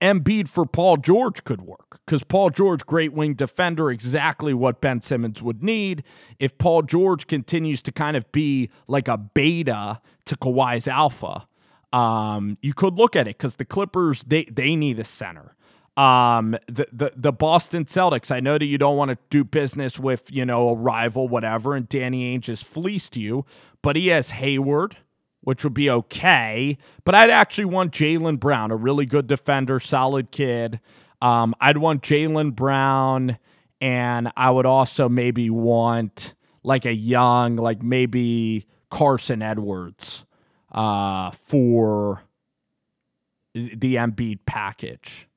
Embiid 0.00 0.48
for 0.48 0.66
Paul 0.66 0.98
George 0.98 1.44
could 1.44 1.62
work 1.62 2.00
because 2.04 2.22
Paul 2.24 2.50
George, 2.50 2.84
great 2.84 3.12
wing 3.12 3.34
defender, 3.34 3.90
exactly 3.90 4.52
what 4.52 4.80
Ben 4.80 5.00
Simmons 5.00 5.42
would 5.42 5.62
need. 5.62 6.02
If 6.38 6.58
Paul 6.58 6.82
George 6.82 7.26
continues 7.26 7.82
to 7.82 7.92
kind 7.92 8.16
of 8.16 8.30
be 8.32 8.70
like 8.86 9.08
a 9.08 9.16
beta 9.16 10.00
to 10.26 10.36
Kawhi's 10.36 10.88
alpha, 10.88 11.46
um, 11.92 12.58
you 12.60 12.74
could 12.74 12.94
look 12.94 13.14
at 13.16 13.28
it 13.28 13.38
because 13.38 13.56
the 13.56 13.64
Clippers 13.64 14.24
they 14.24 14.44
they 14.44 14.76
need 14.76 14.98
a 14.98 15.04
center. 15.04 15.54
Um, 15.96 16.56
the, 16.66 16.88
the 16.92 17.12
the 17.14 17.32
Boston 17.32 17.84
Celtics. 17.84 18.32
I 18.32 18.40
know 18.40 18.58
that 18.58 18.64
you 18.64 18.78
don't 18.78 18.96
want 18.96 19.12
to 19.12 19.18
do 19.30 19.44
business 19.44 19.98
with 19.98 20.30
you 20.32 20.44
know 20.44 20.70
a 20.70 20.74
rival, 20.74 21.28
whatever, 21.28 21.74
and 21.76 21.88
Danny 21.88 22.36
Ainge 22.36 22.46
has 22.48 22.62
fleeced 22.62 23.16
you, 23.16 23.46
but 23.80 23.94
he 23.94 24.08
has 24.08 24.30
Hayward 24.30 24.96
which 25.44 25.62
would 25.62 25.74
be 25.74 25.88
okay. 25.90 26.76
But 27.04 27.14
I'd 27.14 27.30
actually 27.30 27.66
want 27.66 27.92
Jaylen 27.92 28.40
Brown, 28.40 28.70
a 28.70 28.76
really 28.76 29.06
good 29.06 29.26
defender, 29.26 29.78
solid 29.78 30.30
kid. 30.30 30.80
Um, 31.22 31.54
I'd 31.60 31.78
want 31.78 32.02
Jaylen 32.02 32.54
Brown, 32.54 33.38
and 33.80 34.32
I 34.36 34.50
would 34.50 34.66
also 34.66 35.08
maybe 35.08 35.48
want 35.50 36.34
like 36.62 36.84
a 36.84 36.94
young, 36.94 37.56
like 37.56 37.82
maybe 37.82 38.66
Carsen 38.90 39.42
Edwards 39.42 40.24
uh, 40.72 41.30
for 41.30 42.24
the 43.54 43.94
Embiid 43.94 44.40
package. 44.46 45.28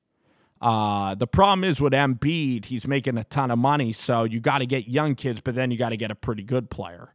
Uh, 0.60 1.14
the 1.14 1.28
problem 1.28 1.64
is 1.64 1.80
with 1.80 1.94
Embiid, 1.94 2.66
he's 2.66 2.88
making 2.88 3.18
a 3.18 3.24
ton 3.24 3.52
of 3.52 3.60
money, 3.60 3.92
so 3.94 4.24
you 4.24 4.40
got 4.40 4.60
to 4.60 4.66
get 4.66 4.88
young 4.88 5.14
kids, 5.14 5.40
but 5.40 5.54
then 5.54 5.70
you 5.70 5.78
got 5.78 5.90
to 5.90 5.98
get 5.98 6.10
a 6.10 6.16
pretty 6.16 6.44
good 6.44 6.72
player. 6.72 7.14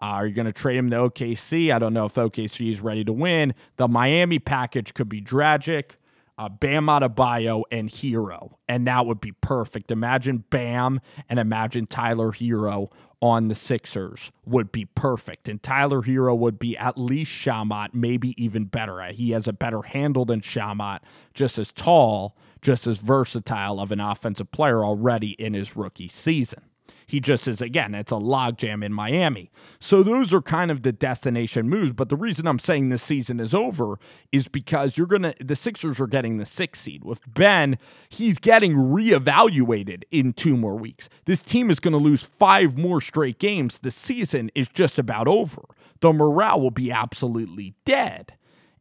Uh, 0.00 0.06
are 0.06 0.26
you 0.26 0.34
going 0.34 0.46
to 0.46 0.52
trade 0.52 0.76
him 0.76 0.90
to 0.90 0.96
OKC? 0.96 1.72
I 1.72 1.78
don't 1.78 1.94
know 1.94 2.06
if 2.06 2.14
OKC 2.14 2.70
is 2.70 2.80
ready 2.80 3.04
to 3.04 3.12
win. 3.12 3.54
The 3.76 3.88
Miami 3.88 4.38
package 4.38 4.94
could 4.94 5.08
be 5.08 5.20
tragic. 5.20 5.98
Uh, 6.36 6.48
Bam 6.48 6.86
Adebayo 6.86 7.62
and 7.70 7.88
Herro, 7.88 8.56
and 8.68 8.88
that 8.88 9.06
would 9.06 9.20
be 9.20 9.30
perfect. 9.30 9.92
Imagine 9.92 10.38
Bam 10.50 11.00
and 11.28 11.38
imagine 11.38 11.86
Tyler 11.86 12.32
Herro 12.32 12.90
on 13.24 13.48
the 13.48 13.54
Sixers 13.54 14.32
would 14.44 14.70
be 14.70 14.84
perfect. 14.84 15.48
And 15.48 15.62
Tyler 15.62 16.02
Herro 16.02 16.36
would 16.36 16.58
be 16.58 16.76
at 16.76 16.98
least 16.98 17.32
Shamet, 17.32 17.94
maybe 17.94 18.34
even 18.36 18.64
better. 18.64 19.00
He 19.12 19.30
has 19.30 19.48
a 19.48 19.52
better 19.52 19.80
handle 19.80 20.24
than 20.24 20.40
Shamet, 20.40 21.00
just 21.32 21.56
as 21.56 21.72
tall, 21.72 22.36
just 22.60 22.86
as 22.86 22.98
versatile 22.98 23.80
of 23.80 23.92
an 23.92 24.00
offensive 24.00 24.50
player 24.50 24.84
already 24.84 25.30
in 25.32 25.54
his 25.54 25.76
rookie 25.76 26.08
season. 26.08 26.64
He 27.06 27.20
just 27.20 27.46
is, 27.46 27.60
again, 27.60 27.94
it's 27.94 28.12
a 28.12 28.16
logjam 28.16 28.84
in 28.84 28.92
Miami. 28.92 29.50
So 29.80 30.02
those 30.02 30.32
are 30.32 30.42
kind 30.42 30.70
of 30.70 30.82
the 30.82 30.92
destination 30.92 31.68
moves. 31.68 31.92
But 31.92 32.08
the 32.08 32.16
reason 32.16 32.46
I'm 32.46 32.58
saying 32.58 32.88
this 32.88 33.02
season 33.02 33.40
is 33.40 33.54
over 33.54 33.98
is 34.32 34.48
because 34.48 34.96
you're 34.96 35.06
going 35.06 35.22
to, 35.22 35.34
the 35.40 35.56
Sixers 35.56 36.00
are 36.00 36.06
getting 36.06 36.38
the 36.38 36.46
sixth 36.46 36.82
seed. 36.82 37.04
With 37.04 37.20
Ben, 37.32 37.78
he's 38.08 38.38
getting 38.38 38.74
reevaluated 38.74 40.02
in 40.10 40.32
two 40.32 40.56
more 40.56 40.76
weeks. 40.76 41.08
This 41.24 41.42
team 41.42 41.70
is 41.70 41.80
going 41.80 41.92
to 41.92 41.98
lose 41.98 42.22
five 42.22 42.76
more 42.76 43.00
straight 43.00 43.38
games. 43.38 43.78
The 43.78 43.90
season 43.90 44.50
is 44.54 44.68
just 44.68 44.98
about 44.98 45.28
over. 45.28 45.62
The 46.00 46.12
morale 46.12 46.60
will 46.60 46.70
be 46.70 46.90
absolutely 46.90 47.74
dead. 47.84 48.34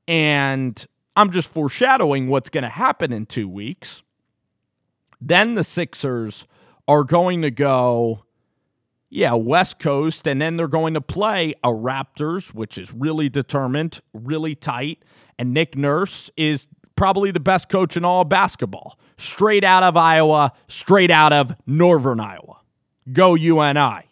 And 0.07 0.85
I'm 1.15 1.31
just 1.31 1.49
foreshadowing 1.49 2.27
what's 2.27 2.49
going 2.49 2.63
to 2.63 2.69
happen 2.69 3.13
in 3.13 3.25
two 3.25 3.47
weeks. 3.47 4.01
Then 5.21 5.53
the 5.55 5.63
Sixers 5.63 6.47
are 6.87 7.03
going 7.03 7.41
to 7.41 7.51
go, 7.51 8.23
yeah, 9.09 9.33
West 9.33 9.79
Coast, 9.79 10.27
and 10.27 10.41
then 10.41 10.57
they're 10.57 10.67
going 10.67 10.95
to 10.95 11.01
play 11.01 11.53
a 11.63 11.69
Raptors, 11.69 12.53
which 12.53 12.77
is 12.77 12.91
really 12.93 13.29
determined, 13.29 14.01
really 14.13 14.55
tight. 14.55 15.03
And 15.37 15.53
Nick 15.53 15.77
Nurse 15.77 16.29
is 16.35 16.67
probably 16.95 17.31
the 17.31 17.39
best 17.39 17.69
coach 17.69 17.97
in 17.97 18.05
all 18.05 18.23
basketball. 18.23 18.99
Straight 19.17 19.63
out 19.63 19.83
of 19.83 19.95
Iowa, 19.95 20.51
straight 20.67 21.11
out 21.11 21.33
of 21.33 21.55
Northern 21.65 22.19
Iowa. 22.19 22.61
Go 23.11 23.35
UNI. 23.35 24.09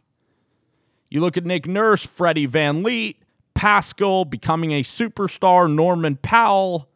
You 1.09 1.19
look 1.21 1.37
at 1.37 1.45
Nick 1.45 1.67
Nurse, 1.67 2.05
Freddie 2.05 2.47
VanVleet, 2.47 3.17
Pascal 3.53 4.25
becoming 4.25 4.71
a 4.71 4.81
superstar, 4.81 5.71
Norman 5.71 6.15
Powell. 6.15 6.89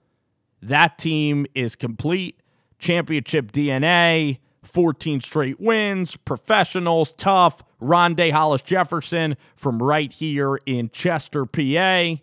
That 0.62 0.98
team 0.98 1.46
is 1.54 1.76
complete. 1.76 2.40
Championship 2.80 3.52
DNA. 3.52 4.40
14 4.68 5.22
straight 5.22 5.60
wins, 5.60 6.16
professionals, 6.16 7.12
tough. 7.12 7.64
Rondae 7.82 8.32
Hollis 8.32 8.62
Jefferson 8.62 9.38
from 9.56 9.82
right 9.82 10.12
here 10.12 10.60
in 10.66 10.90
Chester, 10.90 11.46
PA. 11.46 12.16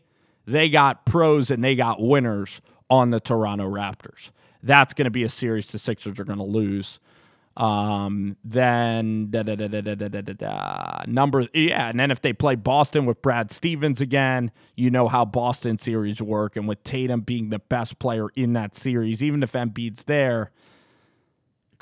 They 0.47 0.69
got 0.69 1.07
pros 1.07 1.51
and 1.51 1.63
they 1.63 1.77
got 1.77 2.01
winners 2.01 2.61
on 2.91 3.11
the 3.11 3.21
Toronto 3.21 3.69
Raptors. 3.69 4.31
That's 4.63 4.95
going 4.95 5.05
to 5.05 5.11
be 5.11 5.23
a 5.23 5.29
series 5.29 5.69
the 5.69 5.79
Sixers 5.79 6.19
are 6.19 6.25
going 6.25 6.39
to 6.39 6.45
lose. 6.45 6.99
Um, 7.57 8.39
then 8.45 9.31
da, 9.31 9.43
da, 9.43 9.55
da, 9.57 11.03
number 11.07 11.47
yeah, 11.53 11.91
and 11.91 12.01
then 12.01 12.11
if 12.11 12.23
they 12.23 12.33
play 12.33 12.55
Boston 12.55 13.05
with 13.05 13.21
Brad 13.21 13.51
Stevens 13.51 14.01
again, 14.01 14.51
you 14.75 14.91
know 14.91 15.07
how 15.07 15.27
Boston 15.27 15.77
series 15.77 16.23
work, 16.23 16.57
and 16.57 16.67
with 16.67 16.83
Tatum 16.83 17.21
being 17.21 17.51
the 17.51 17.59
best 17.59 17.99
player 17.99 18.31
in 18.35 18.55
that 18.55 18.75
series, 18.75 19.23
even 19.23 19.43
if 19.43 19.53
Embiid's 19.53 20.05
there, 20.05 20.51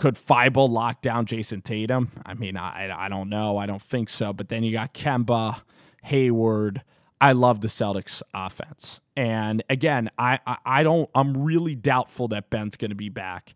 could 0.01 0.15
Thybulle 0.15 0.71
lock 0.71 1.03
down 1.03 1.27
Jayson 1.27 1.61
Tatum? 1.61 2.11
I 2.25 2.33
mean, 2.33 2.57
I 2.57 2.91
I 3.05 3.11
don't 3.11 3.29
know. 3.29 3.59
I 3.59 3.67
don't 3.67 3.83
think 3.83 4.09
so. 4.09 4.33
But 4.33 4.49
then 4.49 4.65
you 4.65 4.73
got 4.73 4.95
Kemba, 4.95 5.61
Hayward. 6.05 6.83
I 7.21 7.33
love 7.33 7.61
the 7.61 7.69
Celtics 7.69 8.23
offense. 8.33 9.01
And 9.15 9.63
again, 9.69 10.09
I, 10.17 10.39
I, 10.47 10.57
I 10.65 10.83
don't 10.85 11.11
I'm 11.15 11.37
really 11.37 11.75
doubtful 11.75 12.29
that 12.29 12.49
Ben's 12.49 12.77
going 12.77 12.93
to 12.93 12.95
be 12.95 13.11
back. 13.11 13.55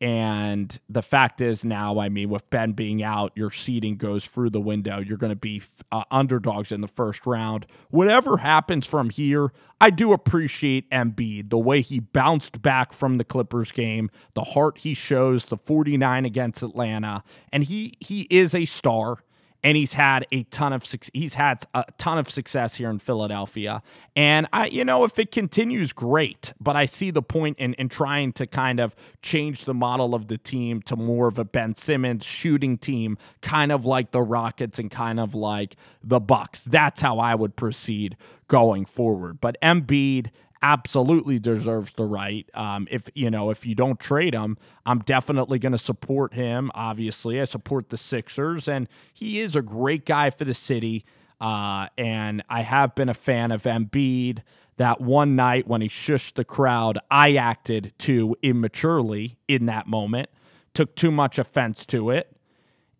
And 0.00 0.78
the 0.88 1.02
fact 1.02 1.40
is 1.40 1.64
now, 1.64 1.98
I 1.98 2.08
mean, 2.08 2.28
with 2.28 2.48
Ben 2.50 2.72
being 2.72 3.02
out, 3.02 3.32
your 3.34 3.50
seeding 3.50 3.96
goes 3.96 4.26
through 4.26 4.50
the 4.50 4.60
window. 4.60 5.00
You're 5.00 5.18
going 5.18 5.32
to 5.32 5.36
be 5.36 5.62
uh, 5.90 6.04
underdogs 6.10 6.70
in 6.70 6.82
the 6.82 6.88
first 6.88 7.26
round. 7.26 7.66
Whatever 7.90 8.36
happens 8.36 8.86
from 8.86 9.10
here, 9.10 9.52
I 9.80 9.90
do 9.90 10.12
appreciate 10.12 10.88
Embiid, 10.90 11.50
the 11.50 11.58
way 11.58 11.80
he 11.80 11.98
bounced 11.98 12.62
back 12.62 12.92
from 12.92 13.18
the 13.18 13.24
Clippers 13.24 13.72
game, 13.72 14.08
the 14.34 14.44
heart 14.44 14.78
he 14.78 14.94
shows, 14.94 15.46
the 15.46 15.56
49 15.56 16.24
against 16.24 16.62
Atlanta. 16.62 17.24
And 17.52 17.64
he 17.64 17.96
he 17.98 18.22
is 18.30 18.54
a 18.54 18.66
star 18.66 19.18
and 19.62 19.76
he's 19.76 19.94
had 19.94 20.26
a 20.30 20.44
ton 20.44 20.72
of 20.72 20.84
he's 21.12 21.34
had 21.34 21.64
a 21.74 21.84
ton 21.98 22.18
of 22.18 22.30
success 22.30 22.76
here 22.76 22.90
in 22.90 22.98
Philadelphia. 22.98 23.82
And 24.14 24.46
I, 24.52 24.66
you 24.66 24.84
know, 24.84 25.04
if 25.04 25.18
it 25.18 25.32
continues, 25.32 25.92
great. 25.92 26.52
But 26.60 26.76
I 26.76 26.86
see 26.86 27.10
the 27.10 27.22
point 27.22 27.58
in 27.58 27.74
in 27.74 27.88
trying 27.88 28.32
to 28.34 28.46
kind 28.46 28.80
of 28.80 28.94
change 29.22 29.64
the 29.64 29.74
model 29.74 30.14
of 30.14 30.28
the 30.28 30.38
team 30.38 30.80
to 30.82 30.96
more 30.96 31.28
of 31.28 31.38
a 31.38 31.44
Ben 31.44 31.74
Simmons 31.74 32.24
shooting 32.24 32.78
team, 32.78 33.18
kind 33.40 33.72
of 33.72 33.84
like 33.84 34.12
the 34.12 34.22
Rockets 34.22 34.78
and 34.78 34.90
kind 34.90 35.18
of 35.18 35.34
like 35.34 35.76
the 36.02 36.20
Bucks. 36.20 36.60
That's 36.60 37.00
how 37.00 37.18
I 37.18 37.34
would 37.34 37.56
proceed 37.56 38.16
going 38.46 38.84
forward. 38.84 39.40
But 39.40 39.56
Embiid 39.62 40.30
absolutely 40.62 41.38
deserves 41.38 41.92
the 41.94 42.04
right. 42.04 42.48
Um, 42.54 42.88
if 42.90 43.08
you 43.14 43.30
know, 43.30 43.50
if 43.50 43.66
you 43.66 43.74
don't 43.74 43.98
trade 43.98 44.34
him, 44.34 44.58
I'm 44.86 45.00
definitely 45.00 45.58
going 45.58 45.72
to 45.72 45.78
support 45.78 46.34
him. 46.34 46.70
Obviously, 46.74 47.40
I 47.40 47.44
support 47.44 47.90
the 47.90 47.96
Sixers, 47.96 48.68
and 48.68 48.88
he 49.12 49.40
is 49.40 49.56
a 49.56 49.62
great 49.62 50.04
guy 50.04 50.30
for 50.30 50.44
the 50.44 50.54
city. 50.54 51.04
Uh, 51.40 51.88
and 51.96 52.42
I 52.48 52.62
have 52.62 52.94
been 52.94 53.08
a 53.08 53.14
fan 53.14 53.52
of 53.52 53.62
Embiid. 53.62 54.40
That 54.76 55.00
one 55.00 55.34
night 55.34 55.66
when 55.66 55.80
he 55.80 55.88
shushed 55.88 56.34
the 56.34 56.44
crowd, 56.44 56.98
I 57.10 57.34
acted 57.34 57.92
too 57.98 58.36
immaturely 58.42 59.36
in 59.48 59.66
that 59.66 59.88
moment, 59.88 60.28
took 60.72 60.94
too 60.94 61.10
much 61.10 61.36
offense 61.38 61.84
to 61.86 62.10
it. 62.10 62.32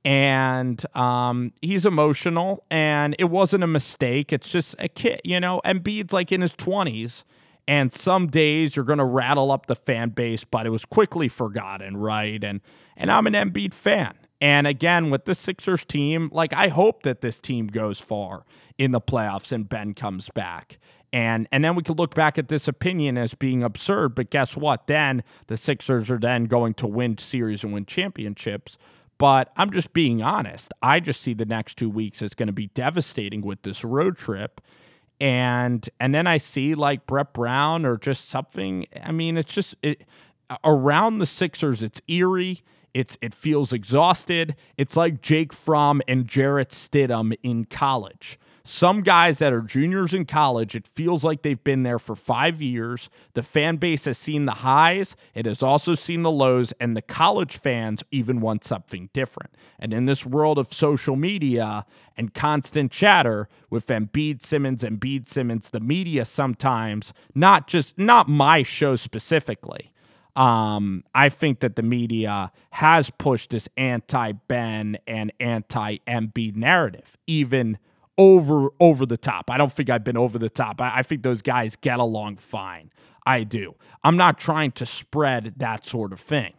And 0.04 0.84
um, 0.96 1.52
he's 1.62 1.86
emotional, 1.86 2.64
and 2.68 3.14
it 3.18 3.26
wasn't 3.26 3.62
a 3.62 3.68
mistake. 3.68 4.32
It's 4.32 4.50
just 4.50 4.74
a 4.80 4.88
kid, 4.88 5.20
you 5.22 5.38
know. 5.38 5.60
Embiid's 5.64 6.12
like 6.12 6.32
in 6.32 6.40
his 6.40 6.54
20s 6.54 7.22
and 7.68 7.92
some 7.92 8.28
days 8.28 8.74
you're 8.74 8.84
going 8.86 8.98
to 8.98 9.04
rattle 9.04 9.52
up 9.52 9.66
the 9.66 9.76
fan 9.76 10.08
base, 10.08 10.42
but 10.42 10.66
it 10.66 10.70
was 10.70 10.86
quickly 10.86 11.28
forgotten, 11.28 11.98
right? 11.98 12.42
And 12.42 12.62
and 12.96 13.12
I'm 13.12 13.28
an 13.28 13.34
Embiid 13.34 13.74
fan. 13.74 14.14
And 14.40 14.66
again, 14.66 15.10
with 15.10 15.26
the 15.26 15.34
Sixers 15.34 15.84
team, 15.84 16.30
like 16.32 16.52
I 16.54 16.68
hope 16.68 17.02
that 17.02 17.20
this 17.20 17.38
team 17.38 17.66
goes 17.66 18.00
far 18.00 18.44
in 18.78 18.92
the 18.92 19.00
playoffs 19.00 19.52
and 19.52 19.68
Ben 19.68 19.92
comes 19.92 20.30
back. 20.30 20.78
And 21.12 21.46
and 21.52 21.62
then 21.62 21.76
we 21.76 21.82
could 21.82 21.98
look 21.98 22.14
back 22.14 22.38
at 22.38 22.48
this 22.48 22.68
opinion 22.68 23.18
as 23.18 23.34
being 23.34 23.62
absurd, 23.62 24.14
but 24.14 24.30
guess 24.30 24.56
what? 24.56 24.86
Then 24.86 25.22
the 25.48 25.58
Sixers 25.58 26.10
are 26.10 26.18
then 26.18 26.46
going 26.46 26.72
to 26.74 26.86
win 26.86 27.18
series 27.18 27.62
and 27.64 27.74
win 27.74 27.84
championships. 27.84 28.78
But 29.18 29.52
I'm 29.56 29.70
just 29.70 29.92
being 29.92 30.22
honest. 30.22 30.72
I 30.80 31.00
just 31.00 31.20
see 31.20 31.34
the 31.34 31.44
next 31.44 31.76
two 31.76 31.90
weeks 31.90 32.22
as 32.22 32.34
going 32.34 32.46
to 32.46 32.52
be 32.52 32.68
devastating 32.68 33.42
with 33.42 33.62
this 33.62 33.84
road 33.84 34.16
trip 34.16 34.62
and 35.20 35.88
and 35.98 36.14
then 36.14 36.26
I 36.26 36.38
see 36.38 36.74
like 36.74 37.06
Brett 37.06 37.32
Brown 37.32 37.84
or 37.84 37.96
just 37.96 38.28
something. 38.28 38.86
I 39.02 39.12
mean, 39.12 39.36
it's 39.36 39.52
just 39.52 39.74
it, 39.82 40.02
around 40.64 41.18
the 41.18 41.26
Sixers, 41.26 41.82
it's 41.82 42.00
eerie. 42.08 42.60
It's 42.94 43.18
it 43.20 43.34
feels 43.34 43.72
exhausted. 43.72 44.56
It's 44.76 44.96
like 44.96 45.20
Jake 45.20 45.52
Fromm 45.52 46.00
and 46.08 46.26
Jarrett 46.26 46.70
Stidham 46.70 47.34
in 47.42 47.64
college. 47.64 48.38
Some 48.70 49.00
guys 49.00 49.38
that 49.38 49.54
are 49.54 49.62
juniors 49.62 50.12
in 50.12 50.26
college, 50.26 50.74
it 50.76 50.86
feels 50.86 51.24
like 51.24 51.40
they've 51.40 51.64
been 51.64 51.84
there 51.84 51.98
for 51.98 52.14
five 52.14 52.60
years. 52.60 53.08
The 53.32 53.42
fan 53.42 53.76
base 53.76 54.04
has 54.04 54.18
seen 54.18 54.44
the 54.44 54.52
highs, 54.52 55.16
it 55.34 55.46
has 55.46 55.62
also 55.62 55.94
seen 55.94 56.22
the 56.22 56.30
lows, 56.30 56.74
and 56.78 56.94
the 56.94 57.00
college 57.00 57.56
fans 57.56 58.04
even 58.10 58.42
want 58.42 58.64
something 58.64 59.08
different. 59.14 59.54
And 59.78 59.94
in 59.94 60.04
this 60.04 60.26
world 60.26 60.58
of 60.58 60.70
social 60.70 61.16
media 61.16 61.86
and 62.14 62.34
constant 62.34 62.92
chatter 62.92 63.48
with 63.70 63.86
Embiid 63.86 64.42
Simmons 64.42 64.84
and 64.84 65.00
Embiid 65.00 65.28
Simmons, 65.28 65.70
the 65.70 65.80
media 65.80 66.26
sometimes, 66.26 67.14
not 67.34 67.68
just, 67.68 67.96
not 67.96 68.28
my 68.28 68.62
show 68.62 68.96
specifically, 68.96 69.94
um, 70.36 71.04
I 71.14 71.30
think 71.30 71.60
that 71.60 71.76
the 71.76 71.82
media 71.82 72.52
has 72.72 73.08
pushed 73.08 73.48
this 73.48 73.66
anti 73.78 74.32
Ben 74.32 74.98
and 75.06 75.32
anti 75.40 75.96
Embiid 76.06 76.54
narrative, 76.54 77.16
even 77.26 77.78
over 78.18 78.68
over 78.80 79.06
the 79.06 79.16
top. 79.16 79.50
I 79.50 79.56
don't 79.56 79.72
think 79.72 79.88
I've 79.88 80.04
been 80.04 80.16
over 80.16 80.38
the 80.38 80.50
top. 80.50 80.80
I, 80.80 80.98
I 80.98 81.02
think 81.02 81.22
those 81.22 81.40
guys 81.40 81.76
get 81.76 82.00
along 82.00 82.36
fine. 82.36 82.90
I 83.24 83.44
do. 83.44 83.74
I'm 84.02 84.16
not 84.16 84.38
trying 84.38 84.72
to 84.72 84.86
spread 84.86 85.54
that 85.58 85.86
sort 85.86 86.12
of 86.12 86.20
thing. 86.20 86.54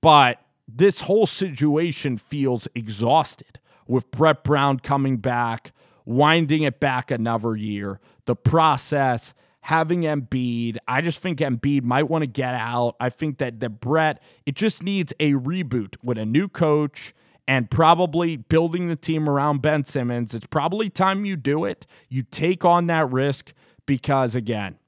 But 0.00 0.40
this 0.68 1.02
whole 1.02 1.26
situation 1.26 2.16
feels 2.16 2.68
exhausted 2.74 3.58
with 3.86 4.10
Brett 4.10 4.44
Brown 4.44 4.78
coming 4.78 5.16
back, 5.16 5.72
winding 6.04 6.62
it 6.62 6.78
back 6.80 7.10
another 7.10 7.56
year, 7.56 8.00
the 8.26 8.36
process, 8.36 9.34
having 9.62 10.02
Embiid. 10.02 10.76
I 10.86 11.00
just 11.00 11.20
think 11.20 11.38
Embiid 11.38 11.84
might 11.84 12.04
want 12.04 12.22
to 12.22 12.26
get 12.26 12.54
out. 12.54 12.96
I 13.00 13.08
think 13.08 13.38
that 13.38 13.60
the 13.60 13.70
Brett, 13.70 14.22
it 14.44 14.54
just 14.54 14.82
needs 14.82 15.12
a 15.18 15.32
reboot 15.32 15.96
with 16.02 16.18
a 16.18 16.26
new 16.26 16.48
coach 16.48 17.14
and 17.46 17.70
probably 17.70 18.36
building 18.36 18.88
the 18.88 18.96
team 18.96 19.28
around 19.28 19.62
Ben 19.62 19.84
Simmons. 19.84 20.34
It's 20.34 20.46
probably 20.46 20.88
time 20.88 21.24
you 21.24 21.36
do 21.36 21.64
it. 21.64 21.86
You 22.08 22.22
take 22.22 22.64
on 22.64 22.86
that 22.86 23.10
risk 23.10 23.52
because, 23.86 24.34
again, 24.34 24.78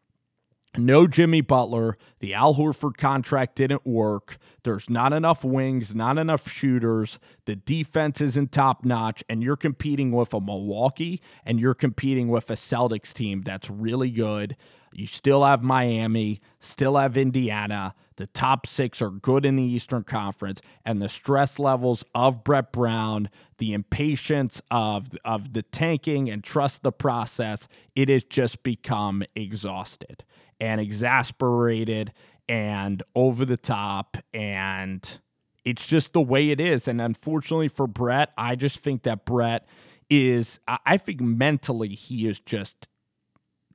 no 0.78 1.06
Jimmy 1.06 1.40
Butler. 1.40 1.96
The 2.20 2.34
Al 2.34 2.54
Horford 2.54 2.96
contract 2.96 3.56
didn't 3.56 3.86
work. 3.86 4.38
There's 4.62 4.90
not 4.90 5.12
enough 5.12 5.44
wings, 5.44 5.94
not 5.94 6.18
enough 6.18 6.50
shooters. 6.50 7.18
The 7.44 7.56
defense 7.56 8.20
isn't 8.20 8.52
top 8.52 8.84
notch, 8.84 9.24
and 9.28 9.42
you're 9.42 9.56
competing 9.56 10.12
with 10.12 10.34
a 10.34 10.40
Milwaukee 10.40 11.20
and 11.44 11.60
you're 11.60 11.74
competing 11.74 12.28
with 12.28 12.50
a 12.50 12.54
Celtics 12.54 13.12
team 13.12 13.42
that's 13.42 13.70
really 13.70 14.10
good. 14.10 14.56
You 14.92 15.06
still 15.06 15.44
have 15.44 15.62
Miami, 15.62 16.40
still 16.60 16.96
have 16.96 17.16
Indiana. 17.16 17.94
The 18.16 18.26
top 18.26 18.66
six 18.66 19.02
are 19.02 19.10
good 19.10 19.44
in 19.44 19.56
the 19.56 19.62
Eastern 19.62 20.02
Conference, 20.02 20.62
and 20.84 21.02
the 21.02 21.08
stress 21.08 21.58
levels 21.58 22.04
of 22.14 22.44
Brett 22.44 22.72
Brown, 22.72 23.28
the 23.58 23.74
impatience 23.74 24.62
of, 24.70 25.08
of 25.24 25.52
the 25.52 25.62
tanking 25.62 26.30
and 26.30 26.42
trust 26.42 26.82
the 26.82 26.92
process, 26.92 27.68
it 27.94 28.08
has 28.08 28.24
just 28.24 28.62
become 28.62 29.22
exhausted 29.34 30.24
and 30.58 30.80
exasperated 30.80 32.12
and 32.48 33.02
over 33.14 33.44
the 33.44 33.58
top. 33.58 34.16
And 34.32 35.20
it's 35.64 35.86
just 35.86 36.12
the 36.12 36.22
way 36.22 36.50
it 36.50 36.60
is. 36.60 36.88
And 36.88 37.00
unfortunately 37.00 37.68
for 37.68 37.86
Brett, 37.86 38.32
I 38.38 38.54
just 38.54 38.78
think 38.78 39.02
that 39.02 39.26
Brett 39.26 39.66
is, 40.08 40.58
I 40.68 40.96
think 40.96 41.20
mentally, 41.20 41.88
he 41.88 42.26
is 42.26 42.40
just 42.40 42.86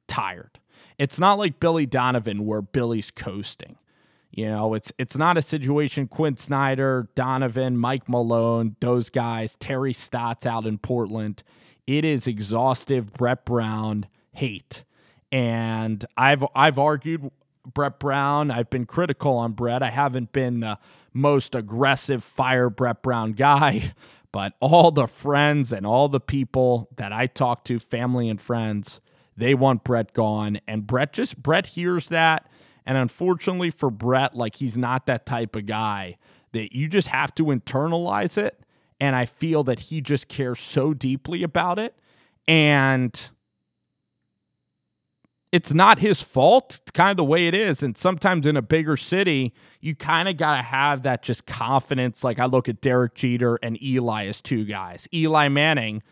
tired. 0.08 0.60
It's 0.98 1.20
not 1.20 1.38
like 1.38 1.60
Billy 1.60 1.86
Donovan 1.86 2.46
where 2.46 2.62
Billy's 2.62 3.12
coasting. 3.12 3.78
You 4.32 4.48
know, 4.48 4.74
it's 4.74 4.94
it's 4.98 5.18
not 5.18 5.38
a 5.38 5.42
situation 5.42 6.08
Quin 6.08 6.38
Snyder, 6.38 7.10
Donovan, 7.16 7.78
Mike 7.78 8.08
Malone, 8.08 8.78
those 8.80 9.10
guys, 9.10 9.58
Terry 9.60 9.92
Stotts 9.92 10.46
out 10.46 10.66
in 10.66 10.78
Portland. 10.78 11.44
It 11.86 12.06
is 12.06 12.28
exhaustive 12.28 13.12
Brett 13.12 13.44
Brown 13.44 14.08
hate. 14.32 14.86
And 15.34 16.06
I've 16.16 16.46
I've 16.56 16.80
argued 16.80 17.30
Brett 17.66 18.00
Brown. 18.00 18.52
I've 18.52 18.70
been 18.70 18.86
critical 18.86 19.36
on 19.36 19.52
Brett. 19.52 19.84
I 19.84 19.90
haven't 19.90 20.32
been 20.32 20.62
the 20.62 20.80
most 21.14 21.54
aggressive 21.54 22.24
fire 22.24 22.70
Brett 22.70 23.04
Brown 23.04 23.34
guy, 23.34 23.94
but 24.32 24.54
all 24.62 24.92
the 24.92 25.08
friends 25.08 25.74
and 25.74 25.86
all 25.86 26.08
the 26.08 26.22
people 26.22 26.88
that 26.96 27.12
I 27.12 27.28
talk 27.28 27.66
to, 27.66 27.80
family 27.80 28.30
and 28.30 28.40
friends, 28.40 29.02
they 29.36 29.54
want 29.54 29.84
Brett 29.84 30.14
gone. 30.14 30.62
And 30.70 30.88
Brett 30.88 31.12
just 31.12 31.44
Brett 31.44 31.68
hears 31.68 32.08
that 32.08 32.50
and 32.86 32.98
unfortunately 32.98 33.70
for 33.70 33.90
Brett, 33.90 34.36
like 34.36 34.56
he's 34.56 34.78
not 34.78 35.06
that 35.06 35.26
type 35.26 35.56
of 35.56 35.66
guy 35.66 36.18
that 36.52 36.76
you 36.76 36.88
just 36.88 37.10
have 37.10 37.34
to 37.36 37.46
internalize 37.46 38.38
it. 38.38 38.60
And 39.00 39.16
I 39.16 39.26
feel 39.26 39.64
that 39.64 39.80
he 39.80 40.02
just 40.02 40.28
cares 40.28 40.60
so 40.60 40.94
deeply 40.94 41.44
about 41.44 41.80
it. 41.80 41.96
And 42.48 43.20
it's 45.52 45.74
not 45.74 46.00
his 46.00 46.22
fault. 46.22 46.80
Kind 46.94 47.12
of 47.12 47.18
the 47.18 47.24
way 47.24 47.48
it 47.48 47.54
is. 47.54 47.84
And 47.84 47.98
sometimes 47.98 48.46
in 48.46 48.56
a 48.56 48.62
bigger 48.62 48.96
city, 48.96 49.54
you 49.80 49.96
kind 49.96 50.30
of 50.30 50.38
got 50.38 50.56
to 50.56 50.62
have 50.62 51.04
that 51.04 51.24
just 51.24 51.46
confidence. 51.46 52.24
Like 52.24 52.40
I 52.40 52.46
look 52.46 52.70
at 52.70 52.82
Derek 52.82 53.16
Jeter 53.16 53.60
and 53.62 53.82
Eli 53.82 54.28
as 54.28 54.42
two 54.42 54.66
guys. 54.66 55.08
Eli 55.14 55.50
Manning 55.50 56.04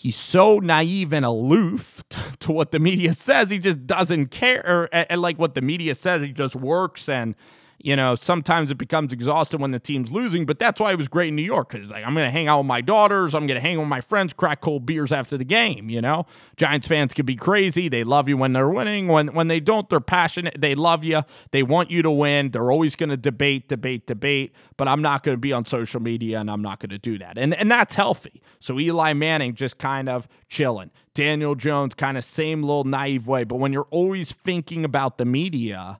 he's 0.00 0.16
so 0.16 0.58
naive 0.58 1.12
and 1.12 1.26
aloof 1.26 2.02
to 2.40 2.52
what 2.52 2.72
the 2.72 2.78
media 2.78 3.12
says. 3.12 3.50
He 3.50 3.58
just 3.58 3.86
doesn't 3.86 4.28
care. 4.28 4.88
And 4.92 5.20
like 5.20 5.38
what 5.38 5.54
the 5.54 5.60
media 5.60 5.94
says, 5.94 6.22
he 6.22 6.32
just 6.32 6.56
works 6.56 7.08
and 7.08 7.34
you 7.82 7.96
know, 7.96 8.14
sometimes 8.14 8.70
it 8.70 8.76
becomes 8.76 9.12
exhausting 9.12 9.60
when 9.60 9.70
the 9.70 9.78
team's 9.78 10.12
losing, 10.12 10.44
but 10.44 10.58
that's 10.58 10.80
why 10.80 10.92
it 10.92 10.96
was 10.96 11.08
great 11.08 11.28
in 11.28 11.36
New 11.36 11.42
York 11.42 11.70
because 11.70 11.90
like 11.90 12.04
I'm 12.04 12.14
going 12.14 12.26
to 12.26 12.30
hang 12.30 12.46
out 12.46 12.58
with 12.58 12.66
my 12.66 12.82
daughters, 12.82 13.34
I'm 13.34 13.46
going 13.46 13.56
to 13.56 13.60
hang 13.60 13.78
with 13.78 13.88
my 13.88 14.02
friends, 14.02 14.34
crack 14.34 14.60
cold 14.60 14.84
beers 14.84 15.12
after 15.12 15.38
the 15.38 15.44
game. 15.44 15.88
You 15.88 16.02
know, 16.02 16.26
Giants 16.56 16.86
fans 16.86 17.14
can 17.14 17.24
be 17.24 17.36
crazy. 17.36 17.88
They 17.88 18.04
love 18.04 18.28
you 18.28 18.36
when 18.36 18.52
they're 18.52 18.68
winning. 18.68 19.08
When 19.08 19.28
when 19.28 19.48
they 19.48 19.60
don't, 19.60 19.88
they're 19.88 20.00
passionate. 20.00 20.60
They 20.60 20.74
love 20.74 21.04
you. 21.04 21.22
They 21.52 21.62
want 21.62 21.90
you 21.90 22.02
to 22.02 22.10
win. 22.10 22.50
They're 22.50 22.70
always 22.70 22.96
going 22.96 23.10
to 23.10 23.16
debate, 23.16 23.68
debate, 23.68 24.06
debate. 24.06 24.52
But 24.76 24.86
I'm 24.86 25.00
not 25.00 25.22
going 25.22 25.36
to 25.36 25.40
be 25.40 25.52
on 25.52 25.64
social 25.64 26.00
media, 26.00 26.38
and 26.38 26.50
I'm 26.50 26.62
not 26.62 26.80
going 26.80 26.90
to 26.90 26.98
do 26.98 27.18
that. 27.18 27.38
And 27.38 27.54
and 27.54 27.70
that's 27.70 27.94
healthy. 27.94 28.42
So 28.58 28.78
Eli 28.78 29.14
Manning 29.14 29.54
just 29.54 29.78
kind 29.78 30.08
of 30.08 30.28
chilling. 30.48 30.90
Daniel 31.14 31.54
Jones 31.54 31.94
kind 31.94 32.18
of 32.18 32.24
same 32.24 32.62
little 32.62 32.84
naive 32.84 33.26
way. 33.26 33.44
But 33.44 33.56
when 33.56 33.72
you're 33.72 33.88
always 33.90 34.32
thinking 34.32 34.84
about 34.84 35.16
the 35.16 35.24
media 35.24 35.98